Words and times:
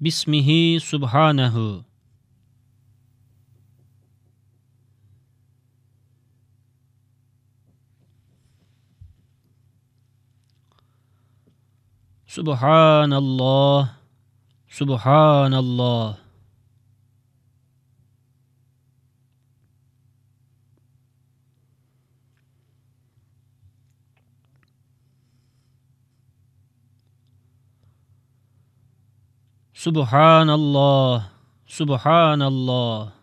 باسمه 0.00 0.78
سبحانه 0.78 1.84
سبحان 14.68 15.54
الله 15.54 16.25
سبحان 29.86 30.50
الله 30.50 31.30
سبحان 31.70 32.42
الله 32.42 33.14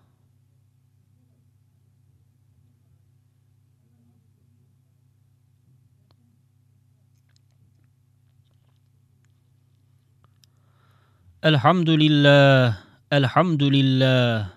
الحمد 11.43 11.89
لله 11.99 12.80
الحمد 13.11 13.63
لله. 13.63 14.52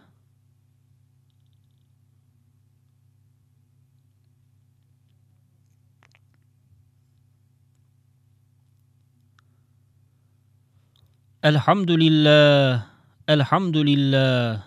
الحمد 11.47 11.91
لله 11.91 12.83
الحمد 13.31 13.77
لله. 13.77 14.63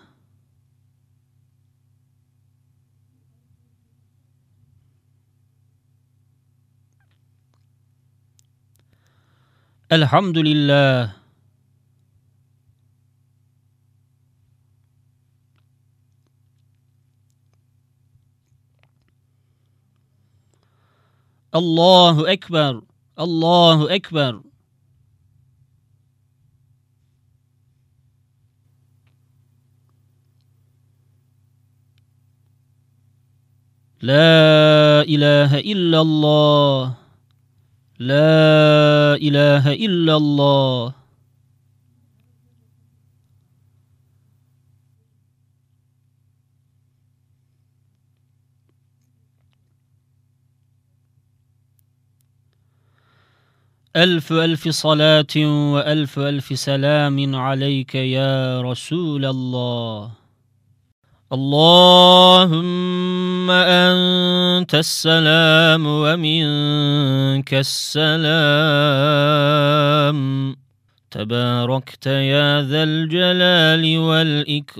الحمد 9.92 10.38
لله. 10.38 11.12
الله 21.54 22.32
أكبر 22.32 22.82
الله 23.18 23.94
أكبر. 23.94 24.49
لا 34.02 35.02
إله 35.04 35.58
إلا 35.60 36.00
الله. 36.00 36.94
لا 37.98 39.14
إله 39.20 39.72
إلا 39.72 40.16
الله. 40.16 40.94
ألف 53.96 54.32
ألف 54.32 54.68
صلاة 54.68 55.34
وألف 55.72 56.18
ألف 56.18 56.58
سلام 56.58 57.34
عليك 57.34 57.94
يا 57.94 58.62
رسول 58.62 59.24
الله. 59.24 60.19
اللهم 61.32 62.70
أنت 63.50 64.74
السلام 64.74 65.86
ومنك 65.86 67.54
السلام. 67.54 68.30
تباركت 71.10 72.06
يا 72.06 72.62
ذا 72.62 72.82
الجلال 72.82 73.98
والإكرام. 73.98 74.70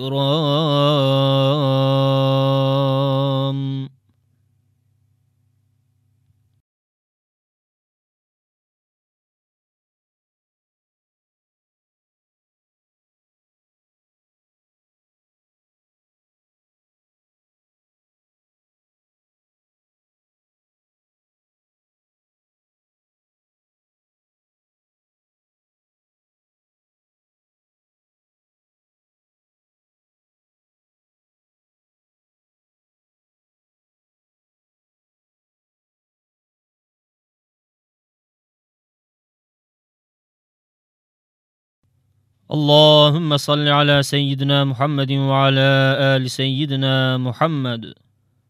اللهم 42.53 43.37
صل 43.37 43.69
على 43.69 44.03
سيدنا 44.03 44.65
محمد 44.65 45.13
وعلى 45.13 45.97
آل 46.17 46.31
سيدنا 46.31 47.17
محمد. 47.17 47.95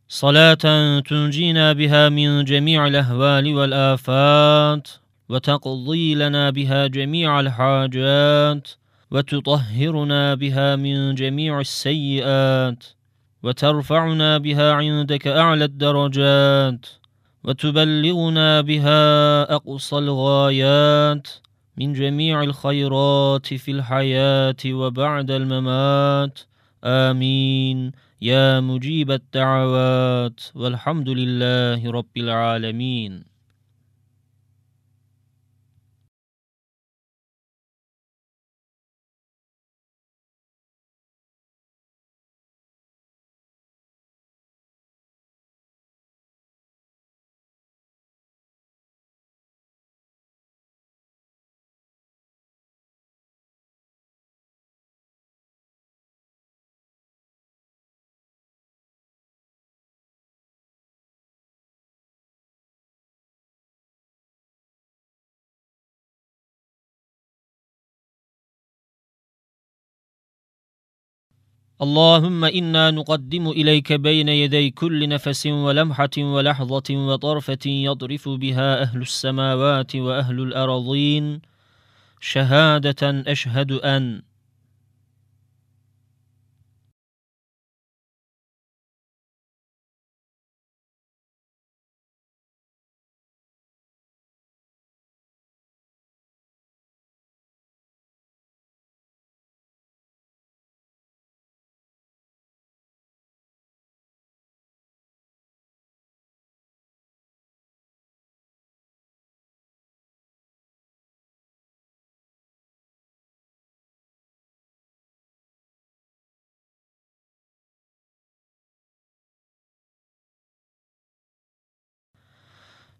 صلاة 0.09 1.01
تنجينا 1.01 1.73
بها 1.73 2.09
من 2.09 2.45
جميع 2.45 2.87
الأهوال 2.87 3.55
والآفات 3.55 4.89
وتقضي 5.29 6.15
لنا 6.15 6.51
بها 6.51 6.87
جميع 6.87 7.41
الحاجات 7.41 8.69
وتطهرنا 9.11 10.35
بها 10.35 10.77
من 10.77 11.15
جميع 11.15 11.61
السيئات 11.61 12.85
وترفعنا 13.43 14.39
بها 14.39 14.73
عندك 14.73 15.27
أعلى 15.27 15.65
الدرجات 15.65 16.87
وتبلغنا 17.45 18.61
بها 18.61 19.43
أقصى 19.55 19.99
الغايات 19.99 21.29
من 21.81 21.93
جميع 21.93 22.43
الخيرات 22.43 23.55
في 23.55 23.71
الحياة 23.71 24.57
وبعد 24.67 25.31
الممات. 25.31 26.41
آمين. 26.85 27.93
يا 28.23 28.61
مجيب 28.61 29.11
الدعوات. 29.11 30.41
والحمد 30.55 31.09
لله 31.09 31.91
رب 31.91 32.17
العالمين. 32.17 33.30
اللهم 71.83 72.45
إنا 72.45 72.91
نقدم 72.91 73.49
إليك 73.49 73.93
بين 73.93 74.29
يدي 74.29 74.71
كل 74.71 75.09
نفس 75.09 75.47
ولمحة 75.47 76.11
ولحظة 76.19 76.89
وطرفة 76.91 77.67
يطرف 77.67 78.29
بها 78.29 78.83
أهل 78.83 79.01
السماوات 79.01 79.97
وأهل 79.97 80.41
الأرضين. 80.43 81.41
شهادة 82.21 83.25
أشهد 83.33 83.73
أن 83.73 84.23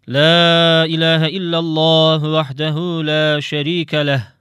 لا 0.07 0.85
اله 0.85 1.27
الا 1.27 1.59
الله 1.59 2.23
وحده 2.33 3.03
لا 3.03 3.39
شريك 3.39 3.93
له 3.93 4.33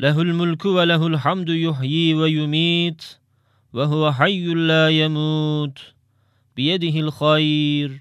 له 0.00 0.22
الملك 0.22 0.64
وله 0.64 1.06
الحمد 1.06 1.48
يحيي 1.48 2.14
ويميت 2.14 3.04
وهو 3.72 4.12
حي 4.12 4.46
لا 4.54 4.88
يموت 4.88 5.78
بيده 6.56 7.00
الخير 7.00 8.00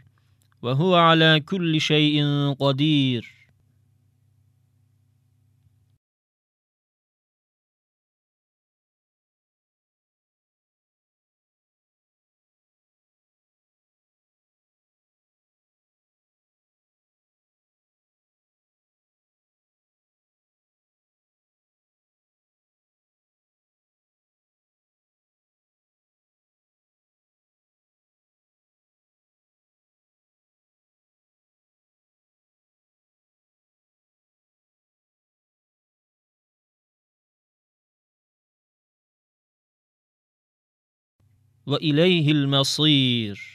وهو 0.61 0.95
على 0.95 1.39
كل 1.39 1.81
شيء 1.81 2.23
قدير 2.59 3.40
وإليه 41.67 42.31
المصير. 42.31 43.50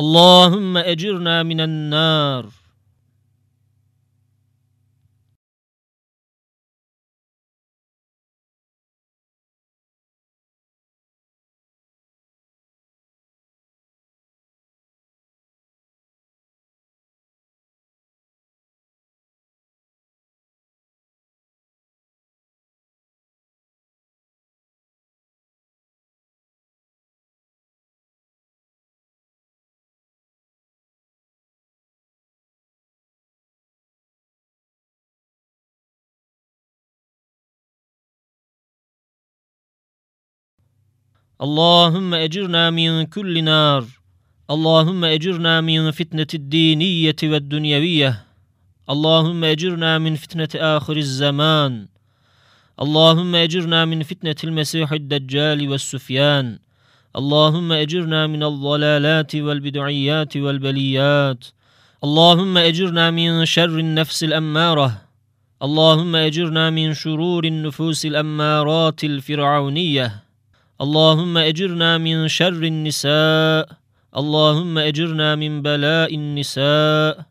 اللهم 0.00 0.76
اجرنا 0.76 1.42
من 1.42 1.60
النار. 1.60 2.61
اللهم 41.42 42.14
أجرنا 42.14 42.70
من 42.70 43.06
كل 43.06 43.44
نار. 43.44 43.84
اللهم 44.50 45.04
أجرنا 45.04 45.60
من 45.60 45.90
فتنة 45.90 46.26
الدينية 46.34 47.16
والدنيوية. 47.22 48.24
اللهم 48.90 49.44
أجرنا 49.44 49.98
من 49.98 50.14
فتنة 50.14 50.48
آخر 50.54 50.96
الزمان. 50.96 51.86
اللهم 52.82 53.34
أجرنا 53.34 53.84
من 53.84 54.02
فتنة 54.02 54.34
المسيح 54.44 54.92
الدجال 54.92 55.68
والسفيان. 55.68 56.58
اللهم 57.16 57.72
أجرنا 57.72 58.26
من 58.26 58.42
الضلالات 58.42 59.36
والبدعيات 59.36 60.36
والبليات. 60.36 61.44
اللهم 62.04 62.58
أجرنا 62.58 63.10
من 63.10 63.44
شر 63.44 63.78
النفس 63.78 64.24
الأمارة. 64.24 65.02
اللهم 65.62 66.16
أجرنا 66.16 66.70
من 66.70 66.94
شرور 66.94 67.44
النفوس 67.44 68.06
الأمارات 68.06 69.04
الفرعونية. 69.04 70.21
اللهم 70.82 71.38
اجرنا 71.38 71.98
من 71.98 72.28
شر 72.28 72.62
النساء. 72.62 73.68
اللهم 74.16 74.78
اجرنا 74.78 75.36
من 75.36 75.62
بلاء 75.62 76.14
النساء. 76.14 77.26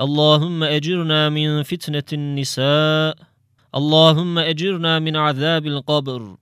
اللهم 0.00 0.62
اجرنا 0.62 1.28
من 1.28 1.62
فتنة 1.62 2.02
النساء. 2.12 3.16
اللهم 3.74 4.38
اجرنا 4.38 4.98
من 4.98 5.16
عذاب 5.16 5.66
القبر. 5.66 6.36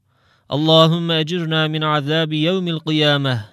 اللهم 0.52 1.10
اجرنا 1.10 1.68
من 1.68 1.84
عذاب 1.84 2.32
يوم 2.32 2.68
القيامة. 2.68 3.44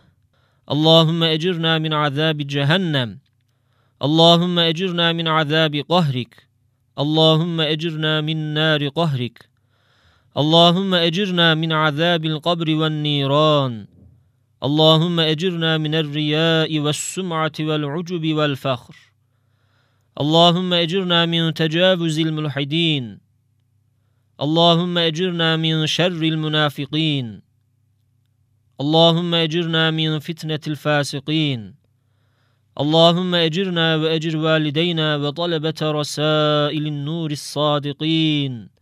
اللهم 0.72 1.24
اجرنا 1.24 1.78
من 1.78 1.94
عذاب 1.94 2.38
جهنم. 2.38 3.20
اللهم 4.04 4.60
اجرنا 4.60 5.14
من 5.14 5.28
عذاب 5.28 5.76
قهرك. 5.90 6.48
اللهم 7.00 7.62
اجرنا 7.62 8.22
من 8.22 8.54
نار 8.54 8.88
قهرك. 8.88 9.50
اللهم 10.40 10.94
أجرنا 10.94 11.56
من 11.56 11.72
عذاب 11.72 12.26
القبر 12.26 12.76
والنيران. 12.76 13.88
اللهم 14.64 15.20
أجرنا 15.20 15.78
من 15.78 15.96
الرياء 15.96 16.80
والسمعة 16.80 17.52
والعجب 17.60 18.34
والفخر. 18.34 18.96
اللهم 20.22 20.74
أجرنا 20.74 21.26
من 21.26 21.54
تجاوز 21.54 22.20
الملحدين. 22.20 23.20
اللهم 24.42 24.98
أجرنا 24.98 25.56
من 25.58 25.88
شر 25.88 26.22
المنافقين. 26.24 27.42
اللهم 28.82 29.36
أجرنا 29.36 29.92
من 29.92 30.20
فتنة 30.20 30.60
الفاسقين. 30.68 31.76
اللهم 32.80 33.36
أجرنا 33.36 33.96
وأجر 33.96 34.38
والدينا 34.38 35.16
وطلبة 35.16 35.80
رسائل 35.82 36.88
النور 36.88 37.32
الصادقين. 37.32 38.79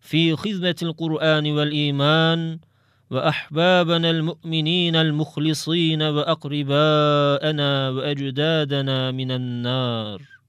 في 0.00 0.36
خدمة 0.36 0.76
القرآن 0.82 1.52
والإيمان 1.52 2.58
وأحبابنا 3.10 4.10
المؤمنين 4.10 4.96
المخلصين 4.96 6.02
وأقرباءنا 6.02 7.90
وأجدادنا 7.90 9.10
من 9.10 9.30
النار. 9.30 10.39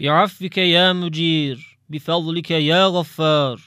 بعفوك 0.00 0.58
يا 0.58 0.92
مجير 0.92 1.78
بفضلك 1.90 2.50
يا 2.50 2.86
غفار. 2.86 3.60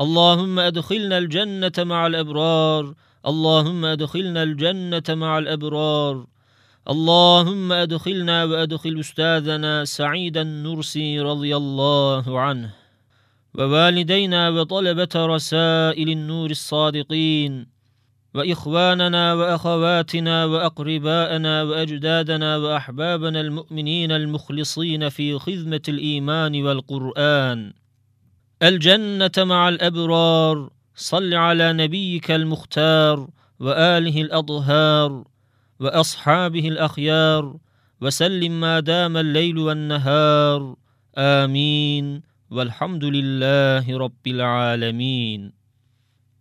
اللهم 0.00 0.58
أدخلنا 0.58 1.18
الجنة 1.18 1.72
مع 1.78 2.06
الأبرار. 2.06 2.94
اللهم 3.26 3.84
أدخلنا 3.84 4.42
الجنة 4.42 5.02
مع 5.08 5.38
الأبرار. 5.38 6.26
اللهم 6.90 7.72
أدخلنا 7.72 8.44
وأدخل 8.44 9.00
أستاذنا 9.00 9.84
سعيد 9.84 10.36
النرسي 10.36 11.20
رضي 11.20 11.56
الله 11.56 12.40
عنه. 12.40 12.74
ووالدينا 13.54 14.48
وطلبة 14.48 15.08
رسائل 15.16 16.08
النور 16.08 16.50
الصادقين. 16.50 17.79
وإخواننا 18.34 19.34
وأخواتنا 19.34 20.44
وأقرباءنا 20.44 21.62
وأجدادنا 21.62 22.56
وأحبابنا 22.56 23.40
المؤمنين 23.40 24.12
المخلصين 24.12 25.08
في 25.08 25.38
خدمة 25.38 25.80
الإيمان 25.88 26.62
والقرآن. 26.62 27.72
الجنة 28.62 29.30
مع 29.38 29.68
الأبرار 29.68 30.70
صل 30.94 31.34
على 31.34 31.72
نبيك 31.72 32.30
المختار 32.30 33.28
وآله 33.60 34.20
الأطهار 34.20 35.24
وأصحابه 35.80 36.68
الأخيار 36.68 37.56
وسلم 38.00 38.60
ما 38.60 38.80
دام 38.80 39.16
الليل 39.16 39.58
والنهار. 39.58 40.76
آمين. 41.18 42.22
والحمد 42.50 43.04
لله 43.04 43.98
رب 43.98 44.26
العالمين. 44.26 45.59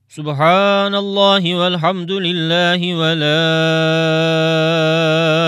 سبحان 0.10 0.96
الله 0.96 1.56
والحمد 1.56 2.12
لله 2.12 2.82
ولا 2.96 3.54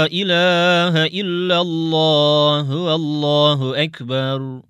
إله 0.06 1.06
إلا 1.10 1.62
الله 1.62 2.76
والله 2.76 3.84
أكبر. 3.84 4.62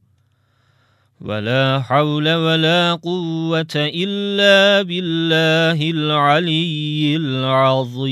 ولا 1.22 1.82
حول 1.82 2.34
ولا 2.34 2.94
قوة 3.04 3.76
إلا 3.76 4.82
بالله 4.88 5.92
العلي 5.92 7.16
العظيم. 7.16 8.12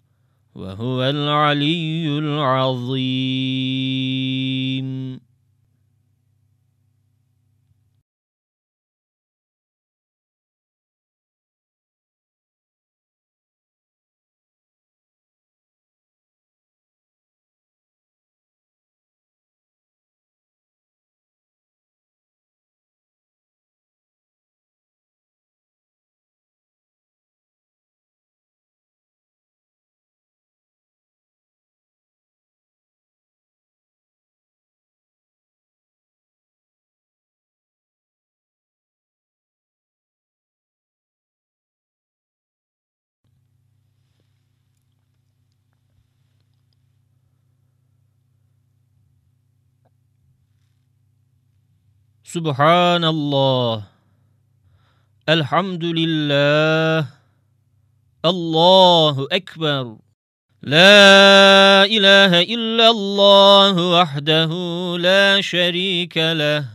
وهو 0.55 1.03
العلي 1.03 2.07
العظيم. 2.19 2.91
سبحان 52.31 53.03
الله 53.03 53.83
الحمد 55.29 55.83
لله 55.83 57.07
الله 58.25 59.27
أكبر. 59.31 59.97
لا 60.63 61.83
إله 61.83 62.41
إلا 62.41 62.89
الله 62.89 63.99
وحده 63.99 64.51
لا 64.97 65.41
شريك 65.41 66.17
له. 66.17 66.65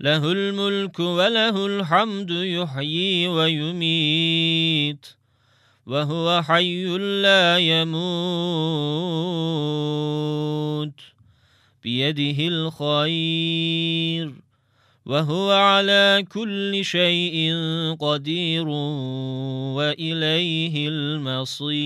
له 0.00 0.32
الملك 0.32 1.00
وله 1.00 1.66
الحمد 1.66 2.30
يحيي 2.30 3.28
ويميت. 3.28 5.06
وهو 5.86 6.42
حي 6.42 6.98
لا 6.98 7.58
يموت. 7.58 7.90
بيده 11.82 12.48
الخير. 12.54 14.45
وهو 15.06 15.52
على 15.52 16.24
كل 16.32 16.84
شيء 16.84 17.52
قدير 18.00 18.68
وإليه 19.78 20.88
المصير. 20.88 21.76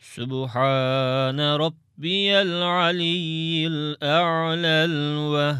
سبحان 0.00 1.40
ربي 1.40 2.40
العلي 2.42 3.66
الأعلى 3.66 4.84
الوهاب. 4.88 5.58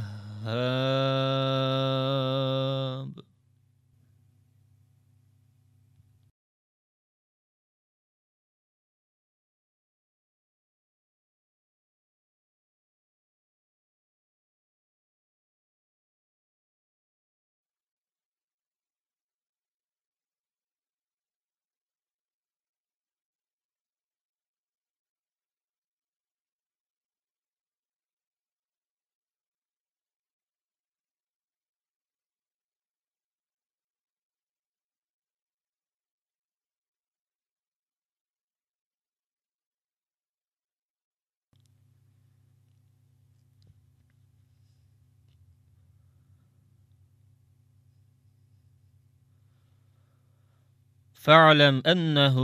فاعلم 51.29 51.83
أنه 51.87 52.37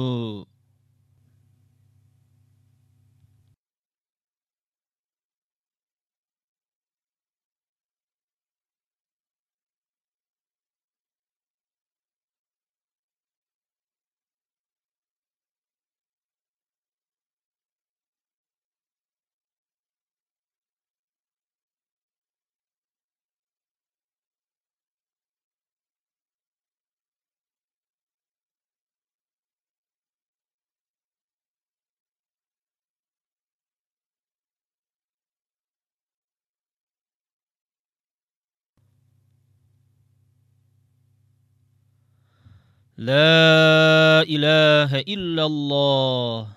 لا 43.04 44.24
إله 44.24 45.00
إلا 45.00 45.44
الله. 45.46 46.53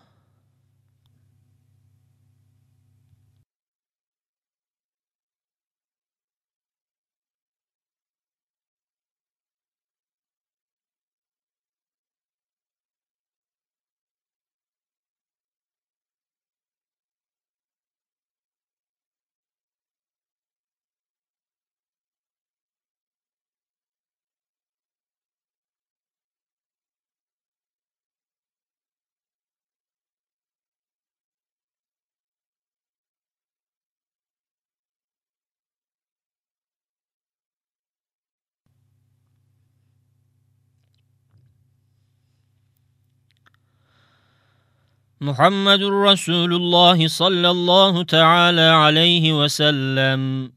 محمد 45.21 45.83
رسول 45.83 46.53
الله 46.53 47.07
صلى 47.07 47.49
الله 47.49 48.03
تعالى 48.03 48.61
عليه 48.61 49.33
وسلم. 49.33 50.51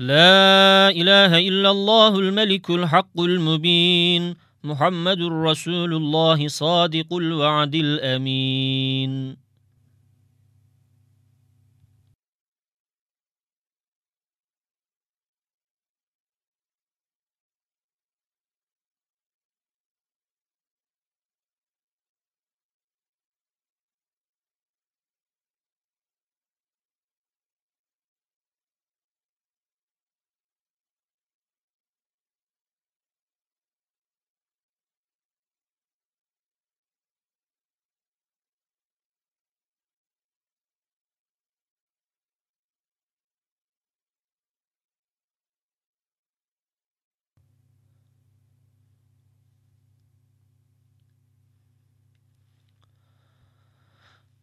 لا 0.00 0.88
إله 0.88 1.38
إلا 1.38 1.70
الله 1.70 2.18
الملك 2.18 2.70
الحق 2.70 3.20
المبين 3.20 4.34
محمد 4.64 5.20
رسول 5.22 5.94
الله 5.94 6.48
صادق 6.48 7.14
الوعد 7.14 7.74
الأمين. 7.74 9.36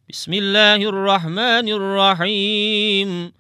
بسم 0.10 0.34
الله 0.34 0.76
الرحمن 0.76 1.68
الرحيم. 1.68 3.34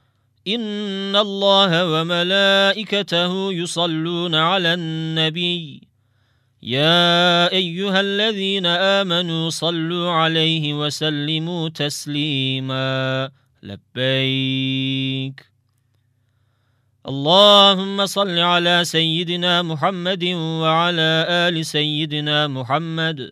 إن 0.47 1.15
الله 1.15 1.71
وملائكته 1.91 3.53
يصلون 3.53 4.36
على 4.36 4.73
النبي. 4.73 5.88
يا 6.63 7.51
أيها 7.51 8.01
الذين 8.01 8.65
آمنوا 8.65 9.49
صلوا 9.49 10.12
عليه 10.12 10.73
وسلموا 10.73 11.69
تسليما. 11.69 13.30
لبيك. 13.63 15.45
اللهم 17.08 18.06
صل 18.06 18.39
على 18.39 18.84
سيدنا 18.84 19.62
محمد 19.62 20.23
وعلى 20.36 21.25
آل 21.30 21.65
سيدنا 21.65 22.47
محمد. 22.47 23.32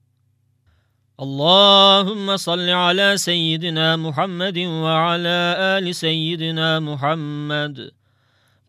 اللهم 1.21 2.37
صل 2.37 2.69
على 2.69 3.17
سيدنا 3.17 3.95
محمد 3.95 4.57
وعلى 4.57 5.55
آل 5.77 5.95
سيدنا 5.95 6.79
محمد. 6.79 7.91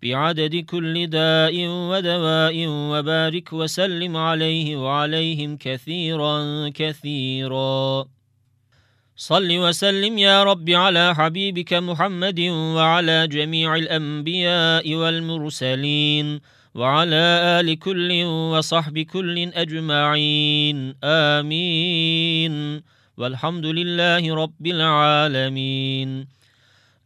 بعدد 0.03 0.57
كل 0.57 1.07
داء 1.07 1.55
ودواء 1.69 2.55
وبارك 2.69 3.53
وسلم 3.53 4.17
عليه 4.17 4.77
وعليهم 4.77 5.57
كثيرا 5.57 6.69
كثيرا. 6.69 8.05
صل 9.17 9.59
وسلم 9.59 10.19
يا 10.19 10.45
رب 10.45 10.71
على 10.71 11.15
حبيبك 11.15 11.75
محمد 11.75 12.41
وعلى 12.77 13.29
جميع 13.29 13.77
الأنبياء 13.77 14.95
والمرسلين. 14.95 16.41
وعلى 16.75 17.61
آل 17.61 17.79
كل 17.79 18.25
وصحب 18.25 18.99
كل 18.99 19.39
أجمعين. 19.39 20.95
آمين. 21.05 22.83
والحمد 23.17 23.67
لله 23.67 24.35
رب 24.35 24.67
العالمين. 24.67 26.29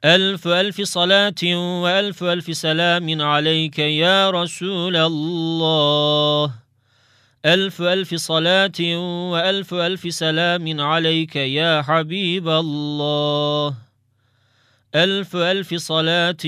ألف 0.04 0.48
ألف 0.48 0.82
صلاة 0.82 1.56
وألف 1.82 2.24
ألف 2.24 2.56
سلام 2.56 3.22
عليك 3.22 3.78
يا 3.78 4.30
رسول 4.30 4.96
الله. 4.96 6.54
ألف 7.46 7.82
ألف 7.82 8.14
صلاة 8.14 8.80
وألف 9.30 9.74
ألف 9.74 10.14
سلام 10.14 10.80
عليك 10.80 11.36
يا 11.36 11.82
حبيب 11.82 12.48
الله. 12.48 13.85
ألف 14.96 15.36
ألف 15.36 15.74
صلاة 15.74 16.44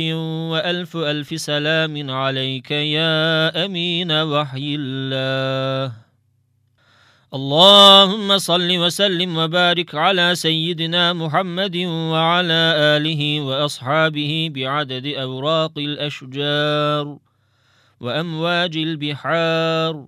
وألف 0.50 0.96
ألف 0.96 1.40
سلام 1.40 2.10
عليك 2.10 2.70
يا 2.70 3.64
أمين 3.64 4.12
وحي 4.12 4.76
الله. 4.80 5.92
اللهم 7.34 8.38
صل 8.38 8.70
وسلم 8.78 9.36
وبارك 9.36 9.94
على 9.94 10.34
سيدنا 10.34 11.12
محمد 11.12 11.76
وعلى 12.12 12.62
آله 12.96 13.40
وأصحابه 13.40 14.50
بعدد 14.54 15.06
أوراق 15.06 15.72
الأشجار 15.78 17.18
وأمواج 18.00 18.76
البحار 18.76 20.06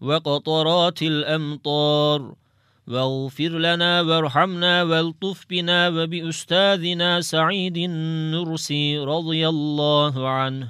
وقطرات 0.00 1.02
الأمطار 1.02 2.34
واغفر 2.90 3.48
لنا 3.48 4.00
وارحمنا 4.00 4.82
والطف 4.82 5.44
بنا 5.50 5.88
وبأستاذنا 5.88 7.20
سعيد 7.20 7.76
النرسي 7.76 8.98
رضي 8.98 9.48
الله 9.48 10.28
عنه 10.28 10.68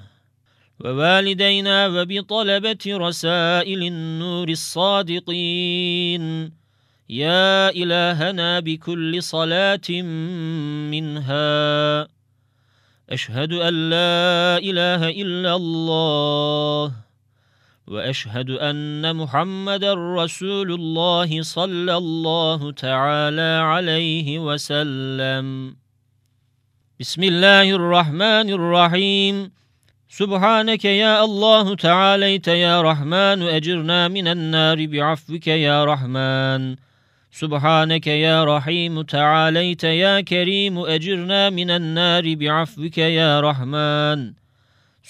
ووالدينا 0.81 1.87
وبطلبة 1.87 2.85
رسائل 2.87 3.83
النور 3.83 4.49
الصادقين. 4.49 6.23
يا 7.09 7.71
إلهنا 7.71 8.61
بكل 8.61 9.23
صلاة 9.23 9.91
منها. 10.93 12.09
أشهد 13.11 13.53
أن 13.53 13.91
لا 13.91 14.59
إله 14.59 15.09
إلا 15.09 15.57
الله. 15.57 17.10
واشهد 17.91 18.51
ان 18.51 19.17
محمدا 19.17 19.95
رسول 19.95 20.73
الله 20.73 21.43
صلى 21.43 21.97
الله 21.97 22.73
تعالى 22.73 23.53
عليه 23.65 24.39
وسلم 24.39 25.77
بسم 27.01 27.23
الله 27.23 27.71
الرحمن 27.71 28.51
الرحيم 28.51 29.51
سبحانك 30.09 30.85
يا 30.85 31.25
الله 31.25 31.75
تعاليت 31.75 32.49
يا 32.49 32.83
رحمن 32.83 33.43
اجرنا 33.43 34.09
من 34.09 34.29
النار 34.29 34.87
بعفوك 34.87 35.47
يا 35.47 35.85
رحمن 35.85 36.77
سبحانك 37.33 38.07
يا 38.07 38.45
رحيم 38.45 39.03
تعاليت 39.03 39.85
يا 39.85 40.21
كريم 40.21 40.79
اجرنا 40.79 41.51
من 41.51 41.71
النار 41.71 42.35
بعفوك 42.35 42.99
يا 42.99 43.41
رحمن 43.41 44.33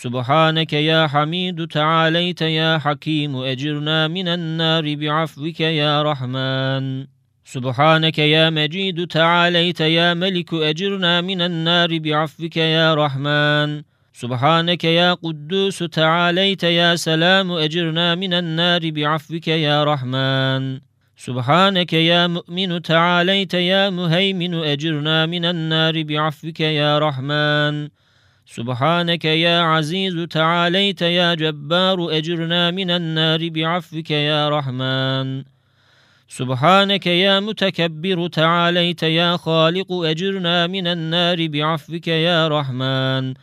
سبحانك 0.05 0.73
يا 0.73 1.07
حميد 1.07 1.67
تعاليت 1.67 2.43
يا 2.43 2.79
حكيم 2.79 3.37
أجرنا 3.37 4.09
من 4.09 4.29
النار 4.29 4.95
بعفوك 4.95 5.61
يا 5.61 6.03
رحمن. 6.03 7.07
سبحانك 7.45 8.19
يا 8.19 8.51
مجيد 8.51 9.07
تعاليت 9.07 9.81
يا 9.81 10.15
ملك 10.15 10.55
أجرنا 10.55 11.21
من 11.21 11.43
النار 11.43 11.99
بعفوك 11.99 12.57
يا 12.57 12.95
رحمن. 12.95 13.83
سبحانك 14.13 14.85
يا 14.85 15.15
قدوس 15.15 15.79
تعاليت 15.79 16.63
يا 16.63 16.97
سلام 16.97 17.53
أجرنا 17.53 18.15
من 18.15 18.33
النار 18.35 18.91
بعفوك 18.91 19.49
يا 19.49 19.85
رحمن. 19.85 20.81
سبحانك 21.17 21.93
يا 21.93 22.27
مؤمن 22.27 22.83
تعاليت 22.83 23.55
يا 23.55 23.91
مهيمن 23.91 24.55
أجرنا 24.55 25.27
من 25.27 25.45
النار 25.45 26.03
بعفوك 26.03 26.61
يا 26.61 26.99
رحمن. 26.99 27.89
سبحانك 28.57 29.25
يا 29.25 29.61
عزيز 29.61 30.27
تعاليت 30.31 31.03
يا 31.03 31.35
جبار 31.35 32.19
أجرنا 32.19 32.71
من 32.71 32.91
النار 32.91 33.49
بعفوك 33.49 34.11
يا 34.11 34.49
رحمن. 34.49 35.45
سبحانك 36.29 37.07
يا 37.07 37.41
متكبر 37.41 38.29
تعاليت 38.29 39.03
يا 39.03 39.37
خالق 39.37 39.93
أجرنا 39.93 40.67
من 40.67 40.87
النار 40.87 41.47
بعفوك 41.47 42.09
يا 42.09 42.49
رحمن. 42.49 43.35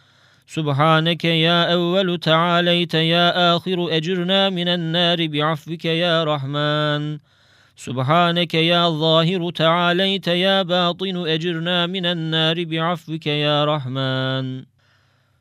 سبحانك 0.47 1.25
يا 1.25 1.73
أول 1.73 2.17
تعاليت 2.19 2.93
يا 2.93 3.55
آخر 3.55 3.97
أجرنا 3.97 4.49
من 4.49 4.67
النار 4.67 5.27
بعفوك 5.27 5.85
يا 5.85 6.23
رحمن. 6.23 7.17
سبحانك 7.75 8.53
يا 8.53 8.89
ظاهر 8.89 9.51
تعاليت 9.51 10.27
يا 10.27 10.61
باطن 10.61 11.27
أجرنا 11.27 11.87
من 11.87 12.05
النار 12.05 12.63
بعفوك 12.63 13.27
يا 13.27 13.65
رحمن. 13.65 14.76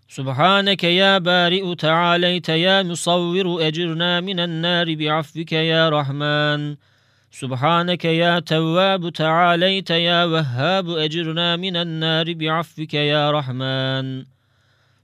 سبحانك 0.08 0.84
يا 0.84 1.18
بارئ 1.18 1.74
تعاليت 1.74 2.48
يا 2.48 2.82
مصور 2.82 3.66
أجرنا 3.68 4.20
من 4.20 4.40
النار 4.40 4.94
بعفوك 4.94 5.52
يا 5.52 5.88
رحمن. 5.88 6.76
سبحانك 7.30 8.04
يا 8.04 8.38
تواب 8.38 9.08
تعاليت 9.12 9.90
يا 9.90 10.24
وهاب 10.24 10.90
أجرنا 10.90 11.56
من 11.56 11.76
النار 11.76 12.32
بعفوك 12.32 12.94
يا 12.94 13.30
رحمن. 13.30 14.24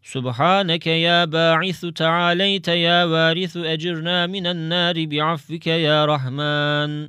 سبحانك 0.04 0.86
يا 0.86 1.24
باعث 1.24 1.86
تعاليت 1.86 2.68
يا 2.68 3.04
وارث 3.04 3.56
أجرنا 3.56 4.26
من 4.26 4.46
النار 4.46 5.06
بعفوك 5.06 5.66
يا 5.66 6.06
رحمن. 6.06 7.08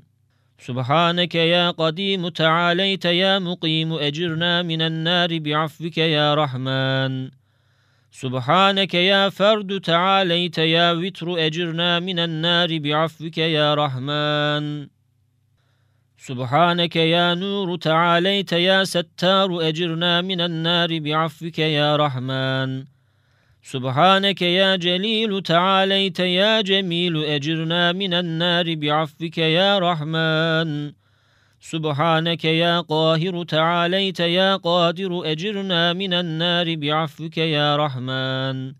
سبحانك 0.60 1.36
يا 1.36 1.72
قديم 1.72 2.28
تعاليت 2.30 3.06
يا 3.06 3.40
مقيم 3.40 3.94
أجرنا 3.94 4.62
من 4.62 4.82
النار 4.82 5.40
بعفوك 5.40 5.98
يا 5.98 6.36
رحمن. 6.36 7.43
سبحانك 8.14 8.94
يا 8.94 9.30
فرد 9.30 9.80
تعاليت 9.82 10.58
يا 10.58 10.92
وتر 10.92 11.46
أجرنا 11.46 12.00
من 12.00 12.20
النار 12.20 12.78
بعفوك 12.78 13.38
يا 13.38 13.76
رحمن. 13.76 14.88
سبحانك 16.18 16.96
يا 16.96 17.34
نور 17.34 17.78
تعاليت 17.78 18.52
يا 18.54 18.84
ستار 18.84 19.68
أجرنا 19.68 20.22
من 20.22 20.42
النار 20.42 21.00
بعفوك 21.00 21.60
يا 21.60 21.96
رحمن. 21.96 22.86
سبحانك 23.64 24.42
يا 24.42 24.76
جليل 24.76 25.42
تعاليت 25.42 26.20
يا 26.20 26.62
جميل 26.62 27.24
أجرنا 27.24 27.92
من 27.92 28.14
النار 28.14 28.76
بعفوك 28.76 29.38
يا 29.38 29.80
رحمن. 29.80 30.94
سبحانك 31.64 32.46
يا 32.46 32.80
قاهر 32.82 33.44
تعاليت 33.44 34.20
يا 34.20 34.56
قادر 34.56 35.32
أجرنا 35.32 35.94
من 35.94 36.14
النار 36.14 36.76
بعفوك 36.76 37.38
يا 37.38 37.78
رحمن. 37.78 38.74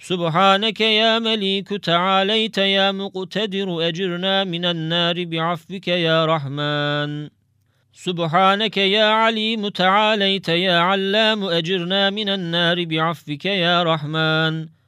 سبحانك 0.00 0.80
يا 0.80 1.18
مليك 1.18 1.68
تعاليت 1.68 2.58
يا 2.58 2.92
مقتدر 2.92 3.88
أجرنا 3.88 4.44
من 4.44 4.64
النار 4.64 5.24
بعفوك 5.24 5.88
يا 5.88 6.26
رحمن. 6.26 7.28
سبحانك 7.92 8.76
يا 8.76 9.04
عليم 9.04 9.68
تعاليت 9.68 10.48
يا 10.48 10.78
علام 10.78 11.44
أجرنا 11.44 12.10
من 12.10 12.28
النار 12.28 12.84
بعفوك 12.84 13.44
يا 13.44 13.82
رحمن. 13.82 14.81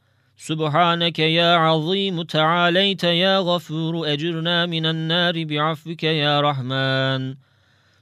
سبحانك 0.50 1.18
يا 1.18 1.56
عظيم 1.56 2.22
تعاليت 2.22 3.04
يا 3.04 3.38
غفور 3.38 4.12
أجرنا 4.12 4.66
من 4.66 4.86
النار 4.86 5.44
بعفوك 5.44 6.02
يا 6.04 6.40
رحمن. 6.40 7.34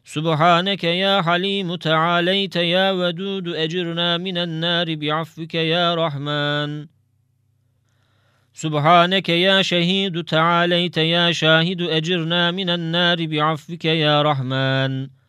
سبحانك 0.05 0.85
يا 0.85 1.23
حليم 1.23 1.75
تعاليت 1.75 2.57
يا 2.57 2.91
ودود 2.91 3.49
أجرنا 3.49 4.19
من 4.19 4.39
النار 4.39 4.95
بعفوك 4.95 5.55
يا 5.55 5.95
رحمن. 5.95 6.87
سبحانك 8.55 9.29
يا 9.29 9.63
شهيد 9.63 10.25
تعاليت 10.25 10.97
يا 10.97 11.33
شاهد 11.33 11.83
أجرنا 11.83 12.51
من 12.51 12.71
النار 12.71 13.27
بعفوك 13.27 13.85
يا 13.85 14.23
رحمن. 14.23 15.22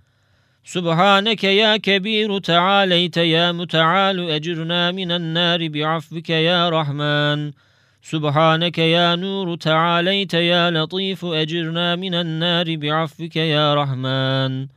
سبحانك 0.66 1.44
يا 1.44 1.78
كبير 1.78 2.40
تعاليت 2.40 3.18
يا 3.18 3.52
متعال 3.52 4.30
أجرنا 4.32 4.92
من 4.92 5.12
النار 5.12 5.68
بعفوك 5.68 6.30
يا 6.30 6.70
رحمن. 6.70 7.52
سبحانك 8.02 8.78
يا 8.78 9.16
نور 9.16 9.56
تعاليت 9.56 10.34
يا 10.34 10.72
لطيف 10.72 11.26
أجرنا 11.26 11.96
من 11.96 12.16
النار 12.16 12.76
بعفوك 12.76 13.36
يا 13.36 13.76
رحمن. 13.76 14.68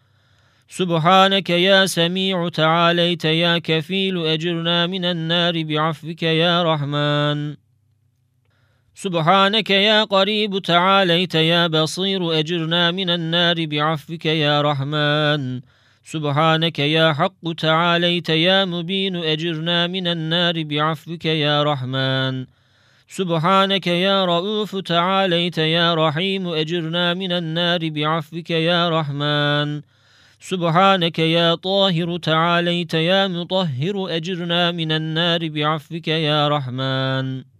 سبحانك 0.69 1.51
يا 1.51 1.87
سميع 1.87 2.49
تعاليت 2.49 3.25
يا 3.25 3.59
كفيل 3.59 4.27
أجرنا 4.27 4.87
من 4.87 5.05
النار 5.05 5.63
بعفوك 5.63 6.23
يا 6.23 6.63
رحمن. 6.63 7.57
سبحانك 8.95 9.71
يا 9.71 10.05
قريب 10.05 10.59
تعاليت 10.59 11.35
يا 11.35 11.67
بصير 11.67 12.39
أجرنا 12.39 12.91
من 12.91 13.11
النار 13.11 13.67
بعفوك 13.67 14.27
يا 14.27 14.63
رحمن. 14.63 15.61
سبحانك 16.07 16.79
يا 16.79 17.13
حق 17.13 17.53
تعاليت 17.59 18.29
يا 18.29 18.65
مبين 18.65 19.17
أجرنا 19.17 19.87
من 19.87 20.07
النار 20.07 20.63
بعفوك 20.63 21.25
يا 21.25 21.63
رحمن. 21.63 22.47
سبحانك 23.09 23.87
يا 23.87 24.25
رؤوف 24.25 24.77
تعاليت 24.77 25.59
يا 25.59 25.95
رحيم 25.95 26.49
أجرنا 26.49 27.15
من 27.15 27.33
النار 27.33 27.89
بعفوك 27.91 28.51
يا 28.51 28.89
رحمن. 28.89 29.83
سبحانك 30.41 31.19
يا 31.19 31.55
طاهر 31.55 32.17
تعاليت 32.19 32.95
يا 32.95 33.29
مطهر 33.29 34.17
أجرنا 34.17 34.71
من 34.71 34.93
النار 34.93 35.49
بعفوك 35.49 36.09
يا 36.09 36.49
رحمن. 36.49 37.56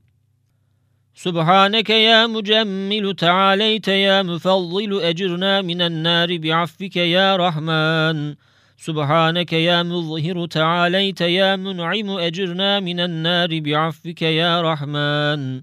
سبحانك 1.19 1.91
يا 1.91 2.27
مجمل 2.27 3.15
تعاليت 3.15 3.89
يا 3.89 4.23
مفضل 4.23 5.01
أجرنا 5.03 5.63
من 5.63 5.83
النار 5.83 6.39
بعفوك 6.39 6.97
يا 6.97 7.37
رحمن. 7.37 8.35
سبحانك 8.77 9.53
يا 9.53 9.83
مظهر 9.83 10.47
تعاليت 10.47 11.21
يا 11.21 11.57
منعم 11.57 12.11
أجرنا 12.11 12.81
من 12.81 13.01
النار 13.01 13.61
بعفوك 13.61 14.23
يا 14.23 14.61
رحمن. 14.61 15.63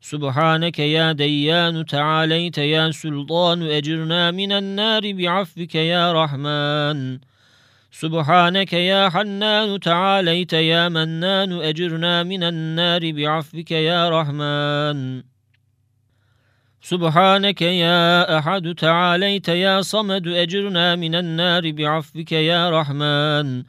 سبحانك 0.00 0.78
يا 0.78 1.12
ديان 1.12 1.86
تعاليت 1.86 2.58
يا 2.58 2.90
سلطان 2.90 3.62
أجرنا 3.62 4.30
من 4.30 4.52
النار 4.52 5.12
بعفوك 5.12 5.74
يا 5.74 6.12
رحمن. 6.12 7.18
سبحانك 8.02 8.72
يا 8.72 9.08
حنان 9.08 9.80
تعاليت 9.80 10.52
يا 10.52 10.88
منان 10.88 11.52
أجرنا 11.52 12.22
من 12.22 12.42
النار 12.42 13.12
بعفوك 13.12 13.70
يا 13.70 14.10
رحمن. 14.10 15.22
سبحانك 16.82 17.62
يا 17.62 18.38
أحد 18.38 18.74
تعاليت 18.74 19.48
يا 19.48 19.80
صمد 19.80 20.28
أجرنا 20.28 20.96
من 20.96 21.14
النار 21.14 21.70
بعفوك 21.72 22.32
يا 22.32 22.70
رحمن. 22.70 23.64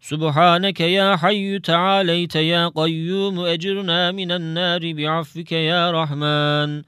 سبحانك 0.00 0.80
يا 0.80 1.16
حي 1.16 1.58
تعاليت 1.58 2.36
يا 2.36 2.68
قيوم 2.68 3.40
أجرنا 3.40 4.12
من 4.12 4.32
النار 4.32 4.92
بعفوك 4.92 5.52
يا 5.52 5.90
رحمن. 5.90 6.82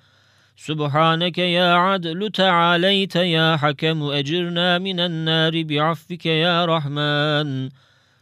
سبحانك 0.57 1.39
يا 1.39 1.75
عدل 1.75 2.31
تعاليت 2.31 3.17
يا 3.17 3.57
حكم 3.57 4.03
أجرنا 4.03 4.79
من 4.79 5.01
النار 5.01 5.63
بعفوك 5.63 6.27
يا 6.27 6.65
رحمن. 6.65 7.69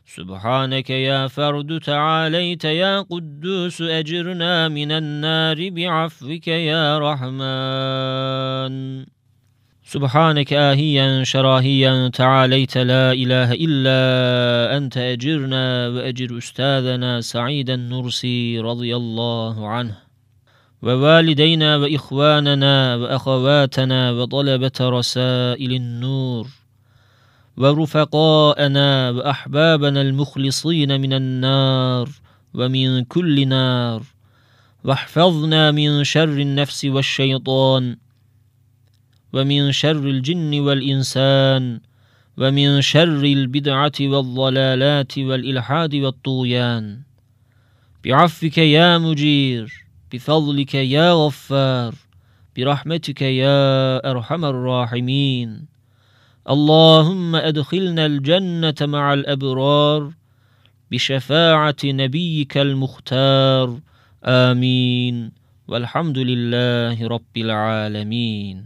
سبحانك 0.06 0.90
يا 0.90 1.28
فرد 1.28 1.80
تعاليت 1.80 2.64
يا 2.64 3.00
قدوس 3.00 3.82
أجرنا 3.82 4.68
من 4.68 4.92
النار 4.92 5.68
بعفوك 5.70 6.48
يا 6.48 6.98
رحمن. 6.98 8.72
سبحانك 9.84 10.52
آهيا 10.52 11.24
شراهيا 11.24 12.08
تعاليت 12.08 12.78
لا 12.78 13.12
إله 13.12 13.52
إلا 13.52 14.76
أنت 14.76 14.96
أجرنا 14.96 15.88
وأجر 15.88 16.38
أستاذنا 16.38 17.20
سعيد 17.20 17.70
النرسي 17.70 18.58
رضي 18.58 18.96
الله 18.96 19.68
عنه. 19.68 20.11
ووالدينا 20.82 21.76
وإخواننا 21.76 22.96
وأخواتنا 22.96 24.10
وطلبة 24.10 24.78
رسائل 24.80 25.72
النور 25.72 26.48
ورفقاءنا 27.56 29.10
وأحبابنا 29.10 30.02
المخلصين 30.02 31.00
من 31.00 31.12
النار 31.12 32.08
ومن 32.54 33.04
كل 33.04 33.48
نار 33.48 34.02
واحفظنا 34.84 35.70
من 35.70 36.04
شر 36.04 36.24
النفس 36.40 36.84
والشيطان 36.84 37.96
ومن 39.32 39.72
شر 39.72 40.04
الجن 40.08 40.60
والإنسان 40.60 41.80
ومن 42.38 42.80
شر 42.80 43.24
البدعة 43.24 43.92
والضلالات 44.00 45.18
والإلحاد 45.18 45.94
والطغيان 45.94 47.00
بعفك 48.04 48.58
يا 48.58 48.98
مجير 48.98 49.81
بفضلك 50.12 50.74
يا 50.74 51.12
غفار 51.12 51.94
برحمتك 52.56 53.22
يا 53.22 54.10
أرحم 54.10 54.44
الراحمين. 54.44 55.66
اللهم 56.50 57.36
أدخلنا 57.36 58.06
الجنة 58.06 58.74
مع 58.80 59.14
الأبرار 59.14 60.12
بشفاعة 60.90 61.76
نبيك 61.84 62.58
المختار. 62.58 63.80
آمين. 64.24 65.32
والحمد 65.68 66.18
لله 66.18 67.08
رب 67.08 67.36
العالمين. 67.36 68.64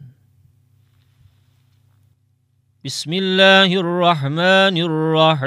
بسم 2.85 3.13
الله 3.13 3.81
الرحمن 3.81 4.77
الرحيم. 4.79 5.47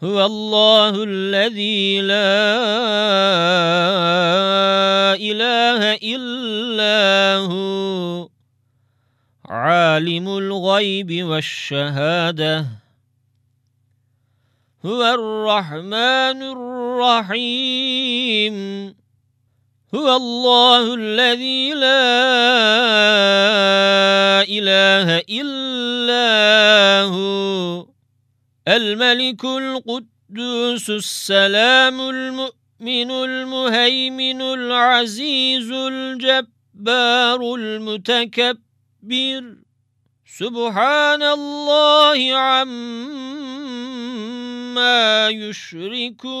هو 0.00 0.16
الله 0.26 1.04
الذي 1.04 2.00
لا 2.00 2.32
إله 5.20 6.00
إلا 6.00 6.96
هو 7.44 8.28
عالم 9.44 10.28
الغيب 10.28 11.24
والشهادة. 11.24 12.66
هو 14.86 15.02
الرحمن 15.04 16.42
الرحيم. 16.56 18.56
هو 19.94 20.16
الله 20.16 20.94
الذي 20.94 21.74
لا 21.74 22.08
إله 24.48 25.22
إلا 25.28 27.04
هو. 27.12 27.89
الملك 28.76 29.44
القدوس 29.44 30.90
السلام 30.90 32.00
المؤمن 32.00 33.10
المهيمن 33.10 34.42
العزيز 34.42 35.70
الجبار 35.72 37.54
المتكبر. 37.54 38.62
سبحان 40.38 41.22
الله 41.22 42.34
عما 42.34 42.70
يشركون. 45.28 46.40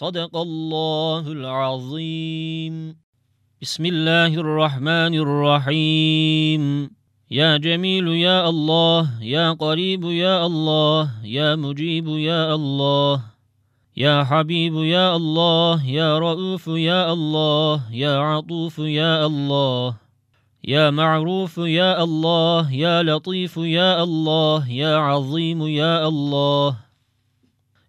صدق 0.00 0.32
الله 0.36 1.24
العظيم 1.28 2.96
بسم 3.60 3.84
الله 3.86 4.32
الرحمن 4.32 5.12
الرحيم. 5.12 6.90
يا 7.30 7.56
جميل 7.60 8.08
يا 8.08 8.48
الله 8.48 9.20
يا 9.20 9.52
قريب 9.52 10.04
يا 10.04 10.46
الله 10.46 11.20
يا 11.24 11.52
مجيب 11.56 12.08
يا 12.08 12.54
الله 12.54 13.20
يا 13.96 14.24
حبيب 14.24 14.74
يا 14.74 15.16
الله 15.16 15.84
يا 15.84 16.18
رؤوف 16.18 16.64
يا 16.68 17.12
الله 17.12 17.92
يا 17.92 18.14
عطوف 18.16 18.78
يا 18.78 19.26
الله 19.26 19.96
يا 20.64 20.90
معروف 20.90 21.58
يا 21.58 22.02
الله 22.02 22.72
يا 22.72 23.02
لطيف 23.02 23.56
يا 23.56 24.02
الله 24.02 24.64
يا 24.64 24.96
عظيم 24.96 25.60
يا 25.68 26.08
الله. 26.08 26.89